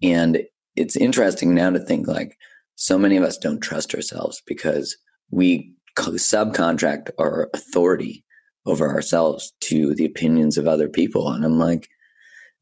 [0.02, 0.42] And
[0.76, 2.36] it's interesting now to think like
[2.76, 4.98] so many of us don't trust ourselves because
[5.32, 8.26] we subcontract our authority
[8.66, 11.30] over ourselves to the opinions of other people.
[11.30, 11.88] And I'm like,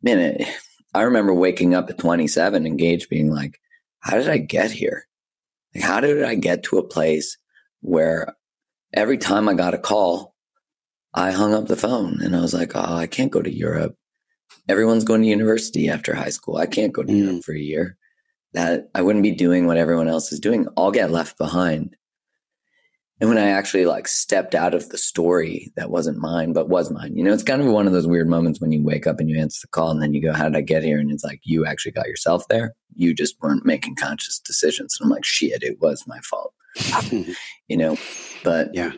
[0.01, 0.47] man, it,
[0.93, 3.59] I remember waking up at 27 engaged being like,
[3.99, 5.07] how did I get here?
[5.73, 7.37] Like, how did I get to a place
[7.81, 8.35] where
[8.93, 10.35] every time I got a call,
[11.13, 13.95] I hung up the phone and I was like, oh, I can't go to Europe.
[14.67, 16.57] Everyone's going to university after high school.
[16.57, 17.25] I can't go to mm.
[17.25, 17.97] Europe for a year.
[18.53, 20.67] That I wouldn't be doing what everyone else is doing.
[20.77, 21.95] I'll get left behind.
[23.19, 26.91] And when I actually like stepped out of the story that wasn't mine, but was
[26.91, 29.19] mine, you know, it's kind of one of those weird moments when you wake up
[29.19, 30.99] and you answer the call and then you go, how did I get here?
[30.99, 32.75] And it's like, you actually got yourself there.
[32.95, 34.97] You just weren't making conscious decisions.
[34.99, 36.53] And I'm like, shit, it was my fault,
[37.11, 37.97] you know,
[38.43, 38.91] but yeah,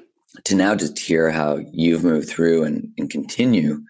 [0.45, 3.81] to now just hear how you've moved through and, and continue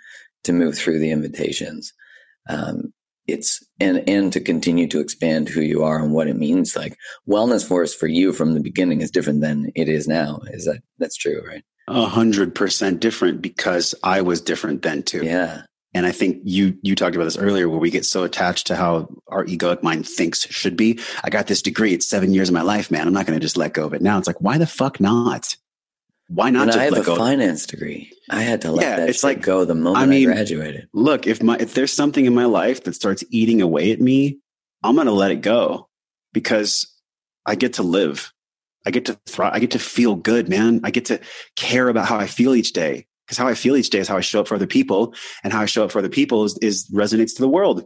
[0.43, 1.93] to move through the invitations.
[2.49, 2.93] Um,
[3.27, 6.75] it's and and to continue to expand who you are and what it means.
[6.75, 6.97] Like
[7.27, 10.41] wellness force for you from the beginning is different than it is now.
[10.51, 11.63] Is that that's true right?
[11.87, 15.23] A hundred percent different because i was different then too.
[15.23, 15.63] Yeah.
[15.93, 18.75] And i think you you talked about this earlier where we get so attached to
[18.75, 20.99] how our egoic mind thinks should be.
[21.23, 21.93] I got this degree.
[21.93, 23.07] It's seven years of my life man.
[23.07, 24.17] I'm not going to just let go of it now.
[24.17, 25.55] It's like why the fuck not
[26.27, 26.75] why not?
[26.75, 27.15] I have a go?
[27.15, 28.11] finance degree.
[28.29, 30.87] I had to let yeah, that it's like, go the moment I, mean, I graduated.
[30.93, 34.39] Look, if my if there's something in my life that starts eating away at me,
[34.83, 35.87] I'm gonna let it go
[36.33, 36.91] because
[37.45, 38.31] I get to live.
[38.87, 39.53] I get to thrive.
[39.53, 40.81] I get to feel good, man.
[40.83, 41.19] I get to
[41.55, 44.17] care about how I feel each day because how I feel each day is how
[44.17, 45.13] I show up for other people,
[45.43, 47.85] and how I show up for other people is, is resonates to the world.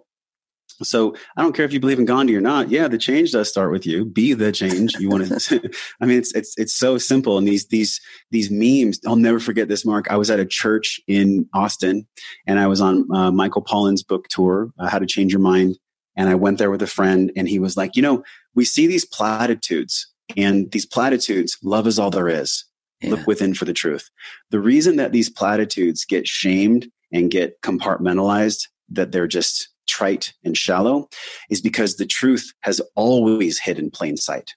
[0.82, 2.70] So I don't care if you believe in Gandhi or not.
[2.70, 4.05] Yeah, the change does start with you.
[4.05, 5.70] Be the change you want to.
[6.01, 7.38] I mean, it's it's it's so simple.
[7.38, 7.99] And these these
[8.32, 8.99] these memes.
[9.05, 9.86] I'll never forget this.
[9.86, 12.07] Mark, I was at a church in Austin,
[12.47, 15.78] and I was on uh, Michael Pollan's book tour, uh, How to Change Your Mind.
[16.15, 18.24] And I went there with a friend, and he was like, you know,
[18.55, 22.65] we see these platitudes, and these platitudes, love is all there is.
[23.01, 23.11] Yeah.
[23.11, 24.09] Look within for the truth.
[24.51, 30.55] The reason that these platitudes get shamed and get compartmentalized, that they're just trite and
[30.55, 31.09] shallow
[31.49, 34.53] is because the truth has always hid in plain sight.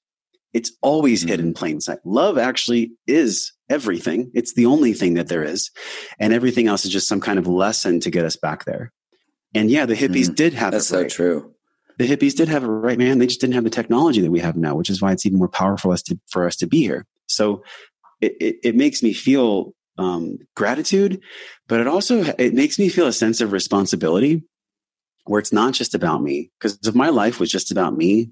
[0.53, 1.28] It's always mm-hmm.
[1.28, 1.99] hid in plain sight.
[2.05, 4.30] Love actually is everything.
[4.35, 5.70] It's the only thing that there is.
[6.18, 8.93] And everything else is just some kind of lesson to get us back there.
[9.55, 11.11] And yeah, the hippies mm, did have that's it right.
[11.11, 11.55] so true.
[11.99, 13.18] The hippies did have it right, man.
[13.18, 15.39] They just didn't have the technology that we have now, which is why it's even
[15.39, 17.07] more powerful us to, for us to be here.
[17.26, 17.64] So
[18.20, 21.20] it, it, it makes me feel um, gratitude,
[21.68, 24.43] but it also it makes me feel a sense of responsibility
[25.25, 26.51] where it's not just about me.
[26.59, 28.31] Because if my life was just about me,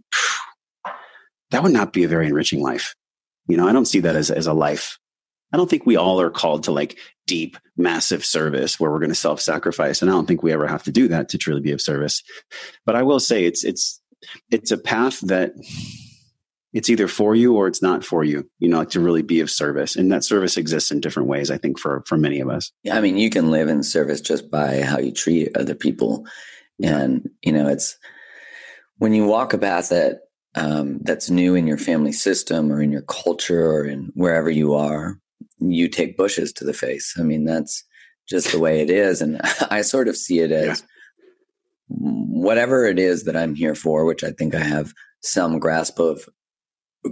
[1.50, 2.94] that would not be a very enriching life.
[3.46, 4.98] You know, I don't see that as, as a life.
[5.52, 9.10] I don't think we all are called to like deep, massive service where we're going
[9.10, 10.00] to self sacrifice.
[10.00, 12.22] And I don't think we ever have to do that to truly be of service.
[12.86, 14.00] But I will say it's, it's,
[14.50, 15.52] it's a path that
[16.72, 19.40] it's either for you or it's not for you, you know, like to really be
[19.40, 19.96] of service.
[19.96, 22.70] And that service exists in different ways, I think, for, for many of us.
[22.84, 22.96] Yeah.
[22.96, 26.26] I mean, you can live in service just by how you treat other people.
[26.82, 27.98] And, you know, it's
[28.98, 30.20] when you walk a path that,
[30.54, 34.74] um, that's new in your family system or in your culture or in wherever you
[34.74, 35.18] are,
[35.58, 37.14] you take bushes to the face.
[37.18, 37.84] I mean, that's
[38.28, 39.20] just the way it is.
[39.20, 41.26] And I sort of see it as yeah.
[41.88, 46.28] whatever it is that I'm here for, which I think I have some grasp of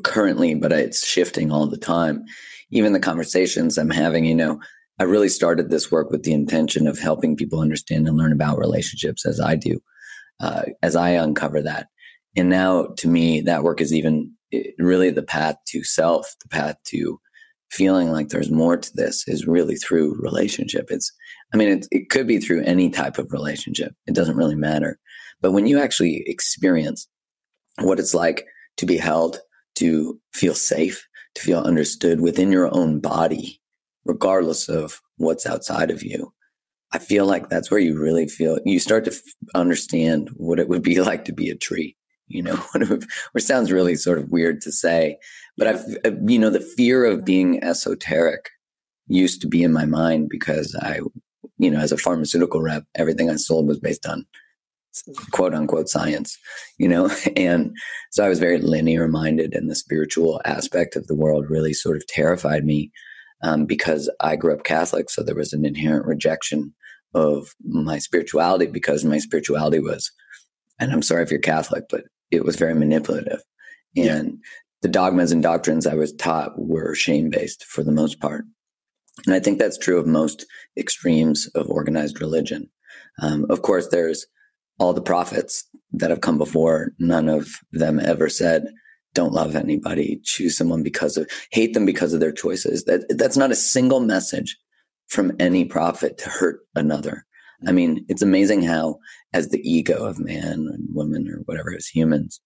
[0.04, 2.24] currently, but it's shifting all the time.
[2.70, 4.60] Even the conversations I'm having, you know,
[4.98, 8.58] I really started this work with the intention of helping people understand and learn about
[8.58, 9.80] relationships as I do,
[10.40, 11.88] uh, as I uncover that.
[12.36, 14.32] And now to me, that work is even
[14.78, 17.20] really the path to self, the path to
[17.70, 20.86] feeling like there's more to this is really through relationship.
[20.90, 21.12] It's,
[21.52, 23.92] I mean, it, it could be through any type of relationship.
[24.06, 24.98] It doesn't really matter.
[25.40, 27.06] But when you actually experience
[27.80, 28.46] what it's like
[28.78, 29.38] to be held,
[29.76, 33.57] to feel safe, to feel understood within your own body,
[34.08, 36.32] regardless of what's outside of you.
[36.92, 39.20] I feel like that's where you really feel you start to f-
[39.54, 41.94] understand what it would be like to be a tree.
[42.26, 42.56] You know,
[43.32, 45.16] which sounds really sort of weird to say,
[45.56, 45.72] but yeah.
[46.04, 48.50] I've, uh, you know, the fear of being esoteric
[49.06, 51.00] used to be in my mind because I,
[51.56, 54.26] you know, as a pharmaceutical rep, everything I sold was based on
[55.30, 56.36] quote unquote science,
[56.78, 57.10] you know?
[57.36, 57.74] And
[58.10, 61.96] so I was very linear minded, and the spiritual aspect of the world really sort
[61.96, 62.90] of terrified me
[63.42, 65.10] um, because I grew up Catholic.
[65.10, 66.74] So there was an inherent rejection
[67.14, 70.10] of my spirituality because my spirituality was,
[70.78, 73.42] and I'm sorry if you're Catholic, but it was very manipulative.
[73.96, 74.36] And yeah.
[74.82, 78.44] the dogmas and doctrines I was taught were shame based for the most part.
[79.26, 82.68] And I think that's true of most extremes of organized religion.
[83.20, 84.26] Um, of course, there's
[84.78, 86.92] all the prophets that have come before.
[86.98, 88.68] None of them ever said,
[89.14, 92.84] don't love anybody, choose someone because of, hate them because of their choices.
[92.84, 94.56] That, that's not a single message
[95.08, 97.24] from any prophet to hurt another.
[97.66, 98.98] I mean, it's amazing how,
[99.32, 102.40] as the ego of man and woman or whatever, as humans,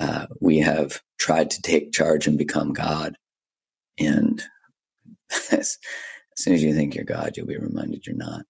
[0.00, 3.16] uh, we have tried to take charge and become God.
[3.98, 4.42] And
[5.50, 5.78] as, as
[6.36, 8.42] soon as you think you're God, you'll be reminded you're not.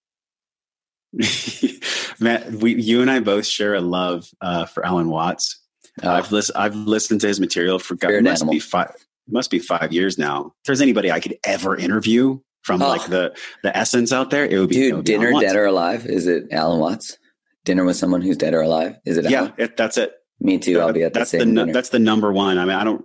[2.21, 5.62] Matt, we, you and I both share a love uh, for Alan Watts.
[6.03, 6.11] Oh.
[6.11, 6.57] I've listened.
[6.57, 8.55] I've listened to his material for God, must animal.
[8.55, 8.95] be five
[9.29, 10.55] must be five years now.
[10.61, 12.89] If there's anybody I could ever interview from oh.
[12.89, 14.95] like the the essence out there, it would be dude.
[14.95, 16.07] Would be dinner, dead or alive?
[16.07, 17.19] Is it Alan Watts?
[17.65, 18.97] Dinner with someone who's dead or alive?
[19.05, 19.31] Is it?
[19.31, 20.15] Yeah, it, that's it.
[20.41, 20.81] Me too.
[20.81, 21.55] I'll be at that's the same.
[21.55, 22.59] The, that's the number one.
[22.59, 23.05] I mean, I don't.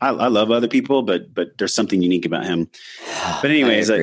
[0.00, 2.70] I, I, love other people, but but there's something unique about him.
[3.42, 3.98] But anyways, uh, I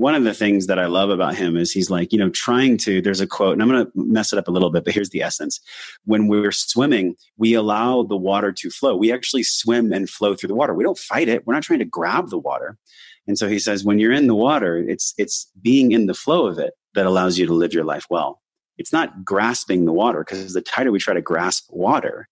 [0.00, 2.78] one of the things that I love about him is he's like, you know, trying
[2.78, 4.94] to, there's a quote, and I'm going to mess it up a little bit, but
[4.94, 5.60] here's the essence.
[6.06, 8.96] When we're swimming, we allow the water to flow.
[8.96, 10.72] We actually swim and flow through the water.
[10.72, 11.46] We don't fight it.
[11.46, 12.78] We're not trying to grab the water.
[13.26, 16.46] And so he says, when you're in the water, it's, it's being in the flow
[16.46, 18.40] of it that allows you to live your life well.
[18.78, 22.26] It's not grasping the water because the tighter we try to grasp water,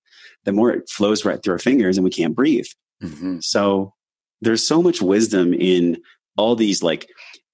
[0.46, 2.68] the more it flows right through our fingers and we can't breathe.
[3.02, 3.40] Mm-hmm.
[3.40, 3.92] So
[4.40, 5.98] there's so much wisdom in
[6.38, 7.08] all these like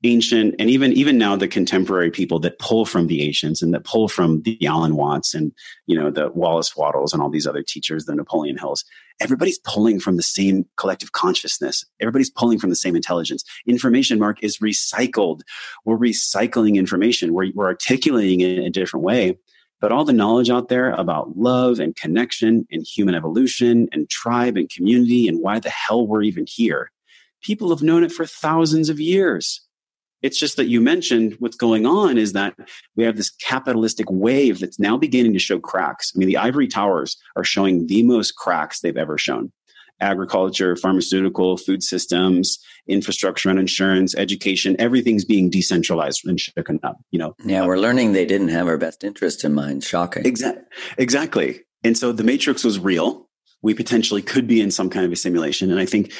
[0.05, 3.85] ancient and even even now the contemporary people that pull from the ancients and that
[3.85, 5.53] pull from the Alan Watts and
[5.87, 8.85] you know the Wallace Wattles and all these other teachers, the Napoleon Hills.
[9.21, 11.85] Everybody's pulling from the same collective consciousness.
[12.01, 13.45] Everybody's pulling from the same intelligence.
[13.67, 15.43] Information, Mark, is recycled.
[15.85, 17.33] We're recycling information.
[17.33, 19.39] We're, we're articulating it in a different way.
[19.81, 24.57] But all the knowledge out there about love and connection and human evolution and tribe
[24.57, 26.91] and community and why the hell we're even here,
[27.43, 29.64] people have known it for thousands of years.
[30.25, 32.55] It's just that you mentioned what's going on is that
[32.97, 36.13] we have this capitalistic wave that's now beginning to show cracks.
[36.15, 39.53] I mean, the ivory towers are showing the most cracks they've ever shown.
[40.01, 42.59] Agriculture, pharmaceutical, food systems,
[42.89, 47.37] infrastructure and insurance, education, everything's being decentralized and shaken up, you know.
[47.45, 49.85] Yeah, we're learning they didn't have our best interest in mind.
[49.85, 50.25] Shocking.
[50.25, 50.65] Exactly.
[50.97, 51.61] Exactly.
[51.85, 53.29] And so the matrix was real.
[53.61, 55.71] We potentially could be in some kind of a simulation.
[55.71, 56.15] And I think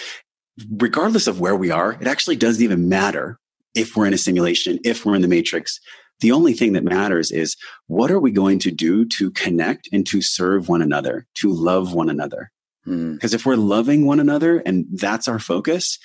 [0.71, 3.41] regardless of where we are, it actually doesn't even matter
[3.75, 5.81] if we're in a simulation, if we're in the matrix.
[6.21, 7.57] The only thing that matters is
[7.87, 11.93] what are we going to do to connect and to serve one another, to love
[11.93, 12.51] one another?
[12.85, 13.35] Because mm.
[13.35, 15.99] if we're loving one another and that's our focus,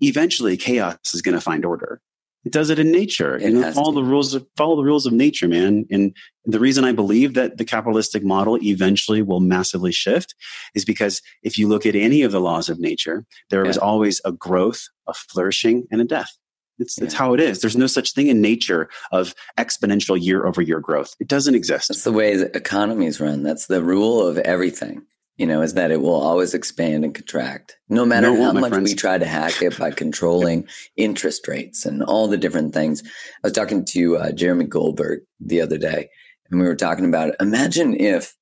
[0.00, 2.00] eventually chaos is going to find order.
[2.44, 3.36] It does it in nature.
[3.36, 3.96] It you know, follow to.
[3.96, 5.84] the rules of follow the rules of nature, man.
[5.90, 6.14] And
[6.44, 10.36] the reason I believe that the capitalistic model eventually will massively shift
[10.72, 13.70] is because if you look at any of the laws of nature, there yeah.
[13.70, 16.36] is always a growth, a flourishing, and a death.
[16.78, 17.04] It's, yeah.
[17.04, 17.60] it's how it is.
[17.60, 21.14] There's no such thing in nature of exponential year over year growth.
[21.20, 21.88] It doesn't exist.
[21.88, 23.42] That's the way the economies run.
[23.42, 25.02] That's the rule of everything,
[25.36, 27.76] you know, is that it will always expand and contract.
[27.88, 28.90] No matter no, how much friends.
[28.90, 30.66] we try to hack it by controlling
[30.96, 33.02] interest rates and all the different things.
[33.02, 33.10] I
[33.44, 36.08] was talking to uh, Jeremy Goldberg the other day
[36.50, 37.36] and we were talking about it.
[37.40, 38.34] Imagine if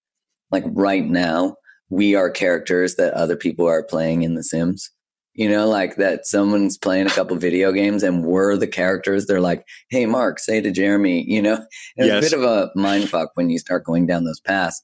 [0.51, 1.57] like right now
[1.91, 4.91] we are characters that other people are playing in the Sims
[5.35, 9.27] you know, like that someone's playing a couple video games and we're the characters.
[9.27, 11.65] They're like, hey, Mark, say to Jeremy, you know,
[11.97, 12.19] it's yes.
[12.19, 14.81] a bit of a mind fuck when you start going down those paths.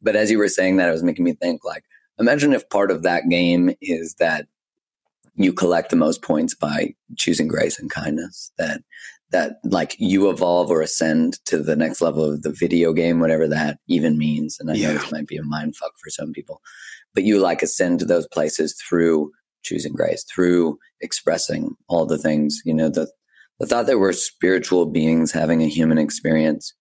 [0.00, 1.84] But as you were saying that, it was making me think like,
[2.18, 4.46] imagine if part of that game is that
[5.34, 8.80] you collect the most points by choosing grace and kindness, that,
[9.30, 13.46] that like you evolve or ascend to the next level of the video game, whatever
[13.46, 14.58] that even means.
[14.58, 14.88] And I yeah.
[14.88, 16.62] know this might be a mind fuck for some people,
[17.14, 19.30] but you like ascend to those places through
[19.62, 23.10] choosing grace, through expressing all the things, you know, the,
[23.58, 26.74] the thought that we're spiritual beings having a human experience.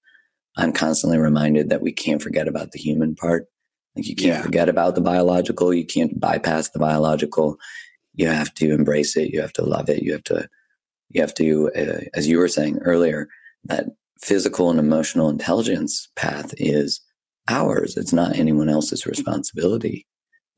[0.58, 3.46] I'm constantly reminded that we can't forget about the human part.
[3.96, 4.42] Like you can't yeah.
[4.42, 5.74] forget about the biological.
[5.74, 7.58] You can't bypass the biological.
[8.14, 9.32] You have to embrace it.
[9.32, 10.04] You have to love it.
[10.04, 10.48] You have to,
[11.10, 13.28] you have to, uh, as you were saying earlier,
[13.66, 13.88] that
[14.22, 17.02] physical and emotional intelligence path is
[17.48, 17.98] ours.
[17.98, 20.06] It's not anyone else's responsibility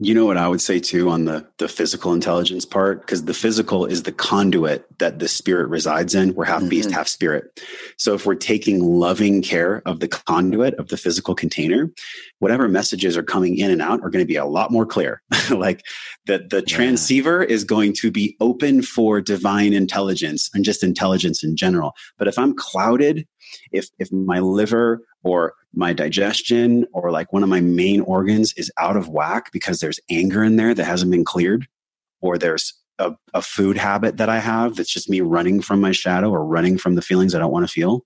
[0.03, 3.35] You know what I would say too on the the physical intelligence part because the
[3.35, 6.33] physical is the conduit that the spirit resides in.
[6.33, 6.69] We're half mm-hmm.
[6.69, 7.61] beast, half spirit.
[7.97, 11.91] So if we're taking loving care of the conduit of the physical container,
[12.39, 15.21] whatever messages are coming in and out are going to be a lot more clear.
[15.51, 15.85] like
[16.25, 16.75] the the yeah.
[16.75, 21.93] transceiver is going to be open for divine intelligence and just intelligence in general.
[22.17, 23.27] But if I'm clouded,
[23.71, 28.71] if if my liver or my digestion or like one of my main organs is
[28.77, 31.67] out of whack because there's anger in there that hasn't been cleared,
[32.21, 35.91] or there's a, a, food habit that I have that's just me running from my
[35.91, 38.05] shadow or running from the feelings I don't want to feel.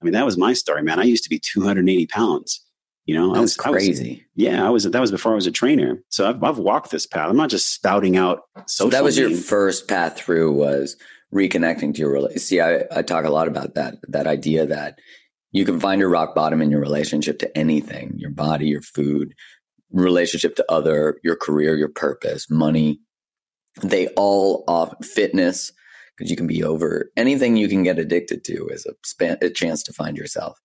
[0.00, 0.98] I mean, that was my story, man.
[0.98, 2.60] I used to be 280 pounds.
[3.06, 4.10] You know, that's I was crazy.
[4.10, 4.84] I was, yeah, I was.
[4.84, 6.02] That was before I was a trainer.
[6.08, 7.28] So I've, I've walked this path.
[7.28, 8.42] I'm not just spouting out.
[8.66, 10.96] So that was your first path through was
[11.32, 12.42] reconnecting to your relationship.
[12.42, 13.96] See, I, I talk a lot about that.
[14.08, 14.98] That idea that
[15.54, 19.32] you can find your rock bottom in your relationship to anything your body, your food,
[19.92, 23.00] relationship to other, your career, your purpose, money.
[23.80, 25.72] They all off fitness
[26.16, 29.48] because you can be over anything you can get addicted to is a, span, a
[29.48, 30.58] chance to find yourself,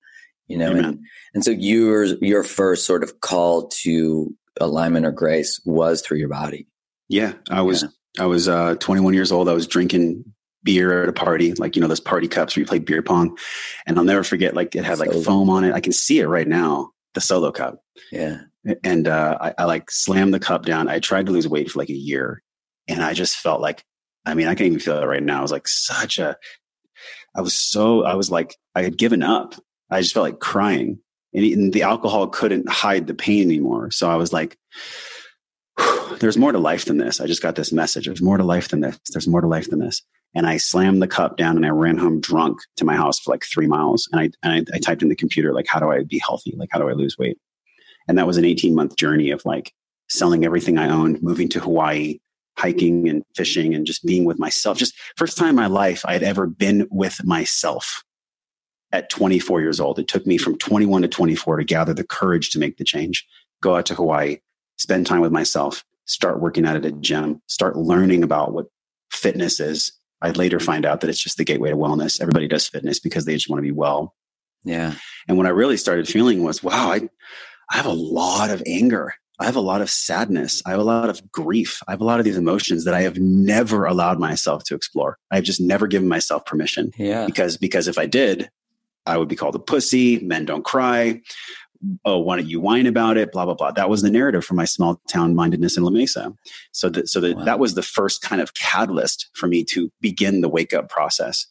[0.47, 0.71] you know.
[0.71, 0.99] And,
[1.33, 6.29] and so your your first sort of call to alignment or grace was through your
[6.29, 6.67] body.
[7.07, 8.23] Yeah, I was yeah.
[8.23, 9.49] I was uh, 21 years old.
[9.49, 10.25] I was drinking
[10.63, 13.37] beer at a party, like, you know, those party cups where you play beer pong.
[13.85, 15.23] And I'll never forget, like, it had like solo.
[15.23, 15.73] foam on it.
[15.73, 17.81] I can see it right now, the solo cup.
[18.11, 18.41] Yeah.
[18.83, 20.89] And uh, I, I like slammed the cup down.
[20.89, 22.43] I tried to lose weight for like a year.
[22.87, 23.83] And I just felt like,
[24.25, 25.39] I mean, I can't even feel it right now.
[25.39, 26.35] I was like such a,
[27.35, 29.55] I was so, I was like, I had given up.
[29.89, 30.99] I just felt like crying.
[31.33, 33.91] And, and the alcohol couldn't hide the pain anymore.
[33.91, 34.57] So I was like,
[36.19, 37.21] there's more to life than this.
[37.21, 38.07] I just got this message.
[38.07, 38.99] There's more to life than this.
[39.11, 40.03] There's more to life than this
[40.35, 43.31] and I slammed the cup down and I ran home drunk to my house for
[43.31, 44.07] like three miles.
[44.11, 46.53] And I, and I, I typed in the computer, like, how do I be healthy?
[46.57, 47.37] Like, how do I lose weight?
[48.07, 49.73] And that was an 18 month journey of like
[50.07, 52.19] selling everything I owned, moving to Hawaii,
[52.57, 54.77] hiking and fishing and just being with myself.
[54.77, 58.03] Just first time in my life I had ever been with myself
[58.91, 59.99] at 24 years old.
[59.99, 63.25] It took me from 21 to 24 to gather the courage to make the change,
[63.61, 64.37] go out to Hawaii,
[64.77, 68.65] spend time with myself, start working out at a gym, start learning about what
[69.11, 69.91] fitness is,
[70.21, 72.21] I'd later find out that it's just the gateway to wellness.
[72.21, 74.15] Everybody does fitness because they just want to be well.
[74.63, 74.93] Yeah.
[75.27, 77.09] And what I really started feeling was, wow, I,
[77.71, 79.13] I have a lot of anger.
[79.39, 80.61] I have a lot of sadness.
[80.65, 81.81] I have a lot of grief.
[81.87, 85.17] I have a lot of these emotions that I have never allowed myself to explore.
[85.31, 86.91] I've just never given myself permission.
[86.97, 87.25] Yeah.
[87.25, 88.49] Because, because if I did,
[89.05, 90.19] I would be called a pussy.
[90.19, 91.21] Men don't cry
[92.05, 93.31] oh, why don't you whine about it?
[93.31, 93.71] Blah blah blah.
[93.71, 96.33] That was the narrative for my small town mindedness in La Mesa.
[96.71, 97.43] So that so that wow.
[97.45, 101.45] that was the first kind of catalyst for me to begin the wake up process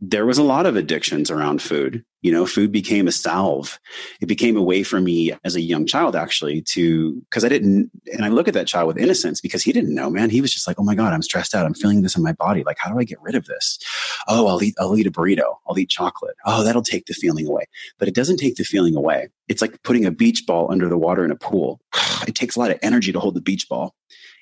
[0.00, 2.04] there was a lot of addictions around food.
[2.20, 3.78] You know, food became a salve.
[4.20, 7.90] It became a way for me as a young child, actually, to, because I didn't,
[8.12, 10.30] and I look at that child with innocence because he didn't know, man.
[10.30, 11.66] He was just like, oh my God, I'm stressed out.
[11.66, 12.64] I'm feeling this in my body.
[12.64, 13.78] Like, how do I get rid of this?
[14.26, 15.56] Oh, I'll eat, I'll eat a burrito.
[15.66, 16.36] I'll eat chocolate.
[16.46, 17.66] Oh, that'll take the feeling away.
[17.98, 19.28] But it doesn't take the feeling away.
[19.48, 21.80] It's like putting a beach ball under the water in a pool.
[22.26, 23.94] It takes a lot of energy to hold the beach ball.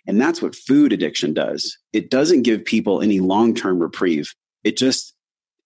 [0.07, 1.77] And that's what food addiction does.
[1.93, 4.33] It doesn't give people any long term reprieve.
[4.63, 5.15] It just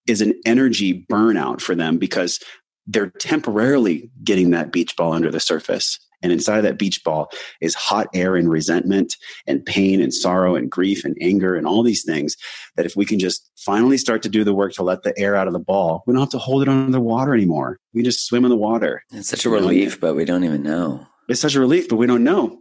[0.06, 2.40] is an energy burnout for them because
[2.86, 5.98] they're temporarily getting that beach ball under the surface.
[6.22, 7.30] And inside of that beach ball
[7.60, 9.14] is hot air and resentment
[9.46, 12.36] and pain and sorrow and grief and anger and all these things
[12.76, 15.36] that if we can just finally start to do the work to let the air
[15.36, 17.78] out of the ball, we don't have to hold it under the water anymore.
[17.92, 19.02] We just swim in the water.
[19.12, 21.06] It's such a relief, but we don't even know.
[21.28, 22.60] It's such a relief, but we don't know.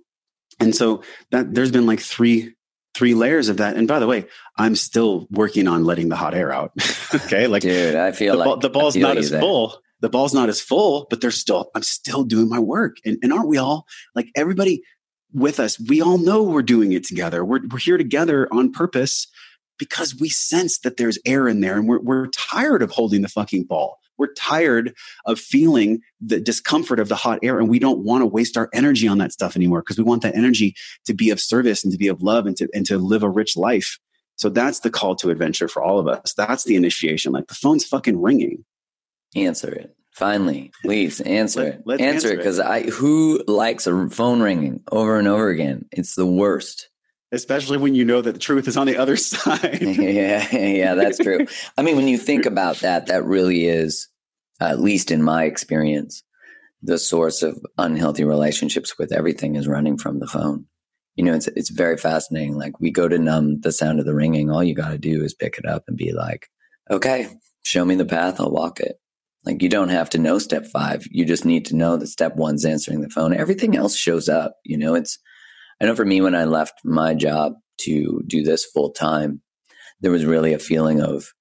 [0.59, 2.55] And so that there's been like three
[2.95, 3.75] three layers of that.
[3.75, 4.25] And by the way,
[4.57, 6.71] I'm still working on letting the hot air out.
[7.13, 7.47] okay.
[7.47, 9.41] Like, dude, I feel the, like the ball's not as there.
[9.41, 9.77] full.
[9.99, 12.97] The ball's not as full, but there's still, I'm still doing my work.
[13.05, 14.83] And, and aren't we all like everybody
[15.33, 15.79] with us?
[15.79, 17.43] We all know we're doing it together.
[17.43, 19.27] We're, we're here together on purpose
[19.77, 23.29] because we sense that there's air in there and we're, we're tired of holding the
[23.29, 23.99] fucking ball.
[24.17, 24.93] We're tired
[25.25, 28.69] of feeling the discomfort of the hot air and we don't want to waste our
[28.73, 31.91] energy on that stuff anymore because we want that energy to be of service and
[31.91, 33.99] to be of love and to, and to live a rich life.
[34.37, 36.33] So that's the call to adventure for all of us.
[36.33, 37.31] That's the initiation.
[37.31, 38.65] Like the phone's fucking ringing.
[39.35, 39.95] Answer it.
[40.11, 42.03] Finally, please answer Let, it.
[42.03, 45.85] Answer, answer it because I who likes a phone ringing over and over again?
[45.91, 46.89] It's the worst
[47.31, 49.81] especially when you know that the truth is on the other side.
[49.81, 51.45] yeah, yeah, that's true.
[51.77, 54.07] I mean, when you think about that, that really is,
[54.59, 56.23] at least in my experience,
[56.81, 60.65] the source of unhealthy relationships with everything is running from the phone.
[61.15, 62.55] You know, it's it's very fascinating.
[62.55, 64.49] Like we go to numb the sound of the ringing.
[64.51, 66.47] All you got to do is pick it up and be like,
[66.91, 67.29] "Okay,
[67.63, 68.39] show me the path.
[68.39, 68.99] I'll walk it."
[69.45, 71.05] Like you don't have to know step five.
[71.09, 73.33] You just need to know that step one's answering the phone.
[73.33, 74.57] Everything else shows up.
[74.65, 75.17] You know, it's
[75.81, 79.41] I know for me, when I left my job to do this full time,
[80.01, 81.33] there was really a feeling of,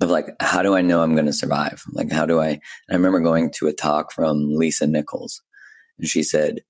[0.00, 1.82] of like, how do I know I'm going to survive?
[1.92, 2.58] Like, how do I?
[2.90, 5.42] I remember going to a talk from Lisa Nichols,
[5.98, 6.60] and she said,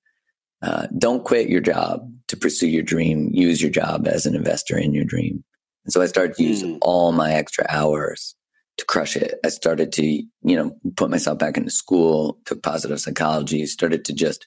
[0.63, 3.31] uh, "Don't quit your job to pursue your dream.
[3.33, 5.45] Use your job as an investor in your dream."
[5.85, 6.79] And so I started to use mm.
[6.83, 8.35] all my extra hours
[8.79, 9.39] to crush it.
[9.45, 14.13] I started to, you know, put myself back into school, took positive psychology, started to
[14.13, 14.47] just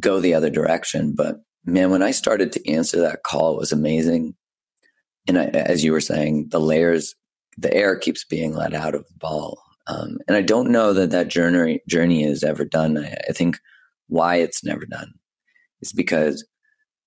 [0.00, 1.14] go the other direction.
[1.14, 4.34] But man, when I started to answer that call, it was amazing.
[5.28, 7.14] And I, as you were saying, the layers,
[7.56, 9.62] the air keeps being let out of the ball.
[9.86, 12.98] Um, and I don't know that that journey journey is ever done.
[12.98, 13.58] I, I think
[14.08, 15.12] why it's never done
[15.80, 16.46] is because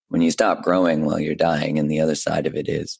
[0.10, 3.00] when you stop growing while you're dying, and the other side of it is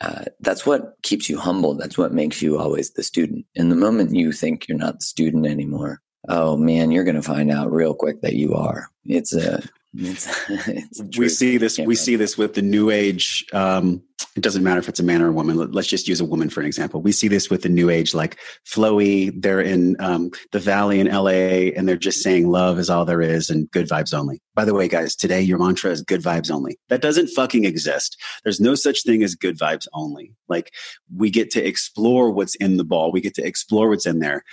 [0.00, 1.74] uh, that's what keeps you humble.
[1.74, 3.44] That's what makes you always the student.
[3.56, 7.22] And the moment you think you're not the student anymore, oh man, you're going to
[7.22, 8.88] find out real quick that you are.
[9.04, 9.62] It's a
[9.94, 10.28] it's,
[10.68, 11.78] it's we see this.
[11.78, 13.44] We see this with the new age.
[13.52, 14.02] Um,
[14.36, 15.56] it doesn't matter if it's a man or a woman.
[15.72, 17.02] Let's just use a woman for an example.
[17.02, 19.32] We see this with the new age, like flowy.
[19.34, 23.22] They're in um, the valley in LA, and they're just saying love is all there
[23.22, 24.40] is and good vibes only.
[24.54, 26.78] By the way, guys, today your mantra is good vibes only.
[26.88, 28.20] That doesn't fucking exist.
[28.44, 30.32] There's no such thing as good vibes only.
[30.48, 30.72] Like
[31.16, 33.10] we get to explore what's in the ball.
[33.10, 34.44] We get to explore what's in there.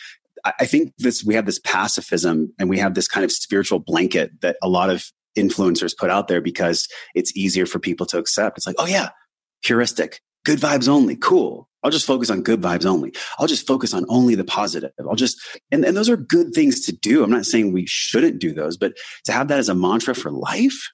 [0.45, 4.31] I think this we have this pacifism and we have this kind of spiritual blanket
[4.41, 5.05] that a lot of
[5.37, 8.57] influencers put out there because it's easier for people to accept.
[8.57, 9.09] It's like, oh yeah,
[9.63, 11.69] heuristic, good vibes only, cool.
[11.83, 13.13] I'll just focus on good vibes only.
[13.37, 14.91] I'll just focus on only the positive.
[15.07, 15.39] I'll just,
[15.71, 17.23] and, and those are good things to do.
[17.23, 18.93] I'm not saying we shouldn't do those, but
[19.25, 20.89] to have that as a mantra for life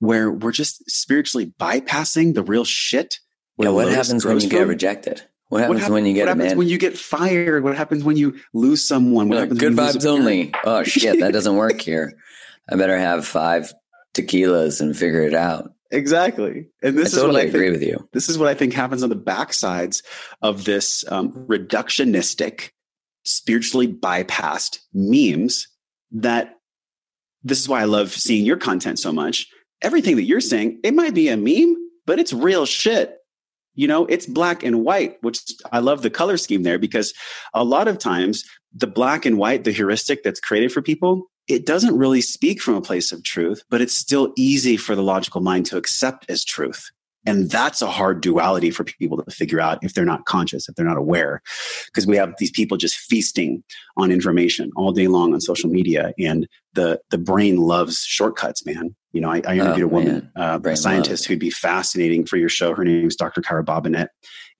[0.00, 3.18] where we're just spiritually bypassing the real shit.
[3.56, 4.48] Yeah, what happens when you from?
[4.50, 5.22] get rejected?
[5.48, 7.64] What happens what when you get what happens when you get fired?
[7.64, 9.28] What happens when you lose someone?
[9.28, 10.52] What happens good vibes only.
[10.64, 12.12] Oh shit, that doesn't work here.
[12.70, 13.72] I better have five
[14.14, 15.72] tequilas and figure it out.
[15.90, 16.68] Exactly.
[16.82, 18.08] And this I is totally what I agree think, with you.
[18.12, 20.02] This is what I think happens on the backsides
[20.42, 22.70] of this um, reductionistic,
[23.24, 25.66] spiritually bypassed memes
[26.12, 26.56] that
[27.42, 29.46] this is why I love seeing your content so much.
[29.80, 33.17] Everything that you're saying, it might be a meme, but it's real shit.
[33.78, 37.14] You know, it's black and white, which I love the color scheme there because
[37.54, 41.64] a lot of times the black and white, the heuristic that's created for people, it
[41.64, 45.40] doesn't really speak from a place of truth, but it's still easy for the logical
[45.40, 46.90] mind to accept as truth.
[47.24, 50.74] And that's a hard duality for people to figure out if they're not conscious, if
[50.74, 51.40] they're not aware.
[51.86, 53.62] Because we have these people just feasting
[53.96, 56.12] on information all day long on social media.
[56.18, 58.96] And the, the brain loves shortcuts, man.
[59.12, 62.36] You know, I, I interviewed oh, a woman, uh, a scientist who'd be fascinating for
[62.36, 62.74] your show.
[62.74, 63.40] Her name is Dr.
[63.40, 64.08] Kyra Bobinet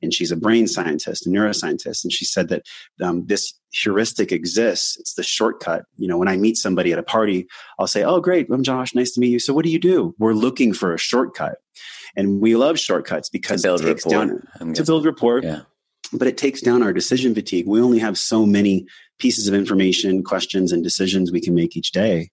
[0.02, 2.62] and she's a brain scientist, a neuroscientist, and she said that
[3.02, 4.96] um, this heuristic exists.
[4.98, 5.84] It's the shortcut.
[5.96, 7.46] You know, when I meet somebody at a party,
[7.78, 8.94] I'll say, "Oh, great, I'm Josh.
[8.94, 10.14] Nice to meet you." So, what do you do?
[10.18, 11.58] We're looking for a shortcut,
[12.16, 15.40] and we love shortcuts because to build it takes rapport, down to build rapport.
[15.42, 15.60] Yeah.
[16.12, 17.66] But it takes down our decision fatigue.
[17.66, 18.86] We only have so many
[19.18, 22.30] pieces of information, questions, and decisions we can make each day.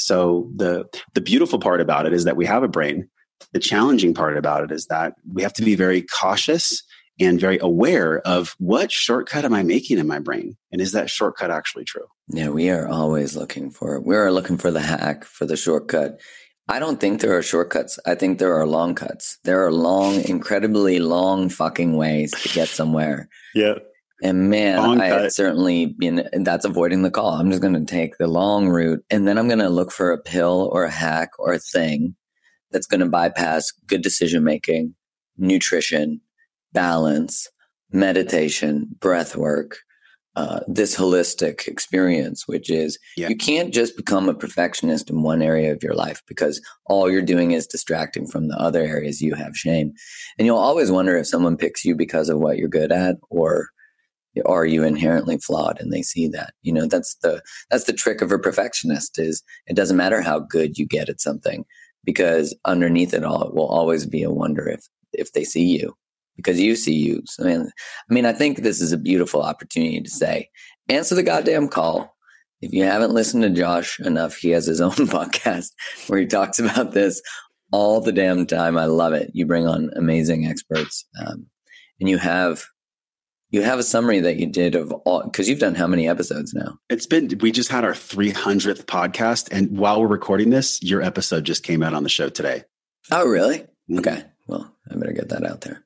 [0.00, 3.08] So the the beautiful part about it is that we have a brain.
[3.52, 6.82] The challenging part about it is that we have to be very cautious
[7.18, 10.56] and very aware of what shortcut am I making in my brain?
[10.72, 12.06] And is that shortcut actually true?
[12.28, 16.20] Yeah, we are always looking for we are looking for the hack, for the shortcut.
[16.68, 17.98] I don't think there are shortcuts.
[18.06, 19.38] I think there are long cuts.
[19.44, 23.28] There are long, incredibly long fucking ways to get somewhere.
[23.54, 23.74] yeah.
[24.22, 27.32] And man, long I had certainly been that's avoiding the call.
[27.32, 30.12] I'm just going to take the long route and then I'm going to look for
[30.12, 32.14] a pill or a hack or a thing
[32.70, 34.94] that's going to bypass good decision making,
[35.38, 36.20] nutrition,
[36.72, 37.48] balance,
[37.92, 39.78] meditation, breath work,
[40.36, 43.28] uh, this holistic experience, which is yeah.
[43.28, 47.20] you can't just become a perfectionist in one area of your life because all you're
[47.20, 49.92] doing is distracting from the other areas you have shame.
[50.38, 53.70] And you'll always wonder if someone picks you because of what you're good at or
[54.46, 58.22] are you inherently flawed and they see that you know that's the that's the trick
[58.22, 61.64] of a perfectionist is it doesn't matter how good you get at something
[62.04, 65.94] because underneath it all it will always be a wonder if if they see you
[66.40, 67.22] because you see you.
[67.26, 67.70] So, I mean,
[68.10, 70.48] I mean i think this is a beautiful opportunity to say,
[70.88, 72.16] answer the goddamn call.
[72.62, 75.68] If you haven't listened to Josh enough, he has his own podcast
[76.08, 77.22] where he talks about this
[77.72, 78.76] all the damn time.
[78.76, 79.30] I love it.
[79.32, 81.46] You bring on amazing experts, um,
[82.00, 82.64] and you have
[83.50, 86.54] you have a summary that you did of all because you've done how many episodes
[86.54, 86.78] now?
[86.88, 91.44] It's been we just had our 300th podcast, and while we're recording this, your episode
[91.44, 92.64] just came out on the show today.
[93.10, 93.58] Oh, really?
[93.58, 93.98] Mm-hmm.
[93.98, 94.24] Okay.
[94.46, 95.84] Well, I better get that out there.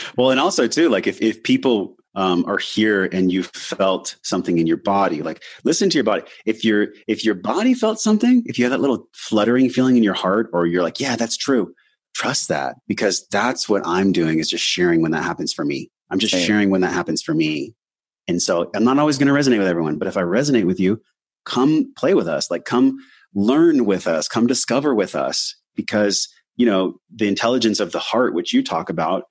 [0.16, 4.58] well, and also too, like if if people um, are here and you felt something
[4.58, 8.42] in your body like listen to your body if your if your body felt something
[8.46, 11.36] if you have that little fluttering feeling in your heart or you're like yeah that's
[11.36, 11.74] true
[12.14, 15.90] trust that because that's what i'm doing is just sharing when that happens for me
[16.10, 17.74] i'm just sharing when that happens for me
[18.28, 20.80] and so i'm not always going to resonate with everyone but if i resonate with
[20.80, 21.00] you
[21.44, 22.98] come play with us like come
[23.34, 28.34] learn with us come discover with us because you know the intelligence of the heart
[28.34, 29.24] which you talk about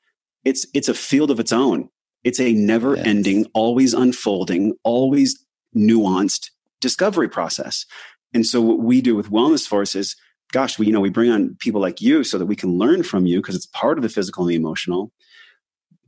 [0.44, 1.90] it's it's a field of its own
[2.26, 3.48] it's a never ending, yes.
[3.54, 5.46] always unfolding, always
[5.76, 6.50] nuanced
[6.82, 7.86] discovery process.
[8.34, 10.16] And so what we do with Wellness Force is,
[10.52, 13.04] gosh, we, you know, we bring on people like you so that we can learn
[13.04, 15.12] from you because it's part of the physical and the emotional.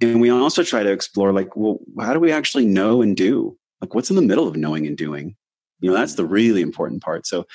[0.02, 3.58] And we also try to explore like, well, how do we actually know and do?
[3.82, 5.36] Like what's in the middle of knowing and doing?
[5.80, 7.28] You know, that's the really important part.
[7.28, 7.46] So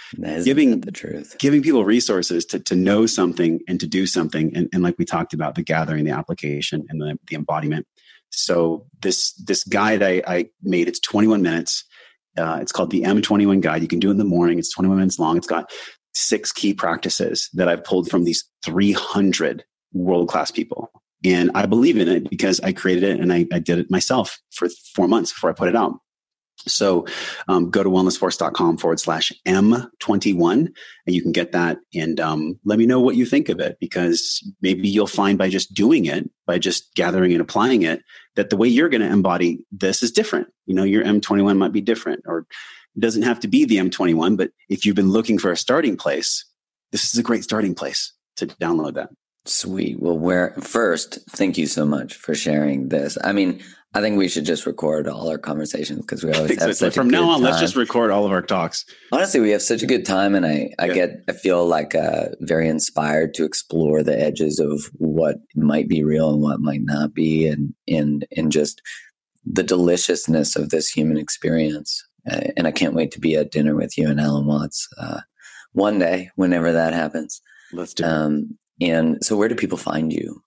[0.44, 4.56] giving the truth, giving people resources to, to know something and to do something.
[4.56, 7.86] And, and like we talked about the gathering, the application and the, the embodiment
[8.32, 11.84] so this this guide I, I made it's 21 minutes.
[12.36, 13.82] Uh, it's called the M21 guide.
[13.82, 14.58] You can do it in the morning.
[14.58, 15.36] It's 21 minutes long.
[15.36, 15.70] It's got
[16.14, 20.90] six key practices that I've pulled from these 300 world class people.
[21.24, 24.38] And I believe in it because I created it and I, I did it myself
[24.50, 25.94] for four months before I put it out.
[26.66, 27.06] So
[27.48, 30.66] um, go to wellnessforce.com forward slash M21
[31.06, 33.78] and you can get that and um, let me know what you think of it
[33.80, 38.02] because maybe you'll find by just doing it, by just gathering and applying it,
[38.36, 40.48] that the way you're going to embody this is different.
[40.66, 42.46] You know, your M21 might be different or
[42.94, 45.96] it doesn't have to be the M21, but if you've been looking for a starting
[45.96, 46.44] place,
[46.92, 49.10] this is a great starting place to download that.
[49.44, 50.00] Sweet.
[50.00, 53.18] Well, where first, thank you so much for sharing this.
[53.24, 53.60] I mean,
[53.94, 56.86] I think we should just record all our conversations because we always have so.
[56.86, 57.40] such from now on.
[57.40, 57.42] Time.
[57.42, 58.84] Let's just record all of our talks.
[59.10, 60.94] Honestly, we have such a good time, and I, I yeah.
[60.94, 66.02] get, I feel like uh, very inspired to explore the edges of what might be
[66.02, 68.80] real and what might not be, and and and just
[69.44, 72.02] the deliciousness of this human experience.
[72.30, 75.20] Uh, and I can't wait to be at dinner with you and Alan Watts uh,
[75.72, 77.42] one day, whenever that happens.
[77.72, 78.04] Let's do.
[78.04, 80.42] Um, and so, where do people find you?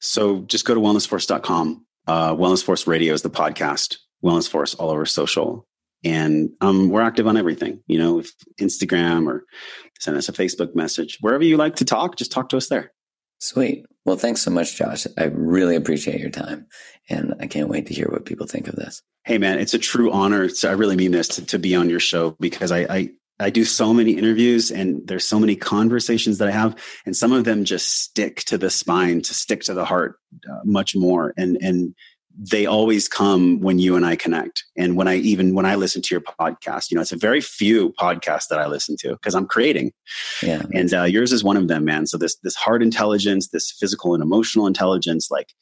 [0.00, 3.96] So just go to wellnessforce.com uh, Wellness Force Radio is the podcast.
[4.24, 5.66] Wellness Force all over social,
[6.04, 7.82] and um, we're active on everything.
[7.86, 8.22] You know,
[8.60, 9.44] Instagram or
[9.98, 12.16] send us a Facebook message wherever you like to talk.
[12.16, 12.92] Just talk to us there.
[13.38, 13.84] Sweet.
[14.04, 15.06] Well, thanks so much, Josh.
[15.18, 16.66] I really appreciate your time,
[17.08, 19.02] and I can't wait to hear what people think of this.
[19.24, 20.48] Hey, man, it's a true honor.
[20.48, 23.10] So I really mean this to, to be on your show because I, I
[23.42, 27.32] I do so many interviews and there's so many conversations that I have, and some
[27.32, 30.18] of them just stick to the spine, to stick to the heart
[30.50, 31.34] uh, much more.
[31.36, 31.94] And and
[32.36, 34.64] they always come when you and I connect.
[34.76, 37.40] And when I even when I listen to your podcast, you know, it's a very
[37.40, 39.92] few podcasts that I listen to because I'm creating.
[40.42, 42.06] Yeah, and uh, yours is one of them, man.
[42.06, 45.52] So this this heart intelligence, this physical and emotional intelligence, like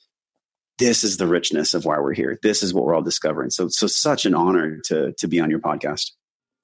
[0.78, 2.38] this is the richness of why we're here.
[2.42, 3.50] This is what we're all discovering.
[3.50, 6.12] So so such an honor to to be on your podcast.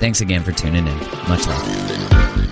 [0.00, 0.98] Thanks again for tuning in.
[1.28, 2.49] Much love.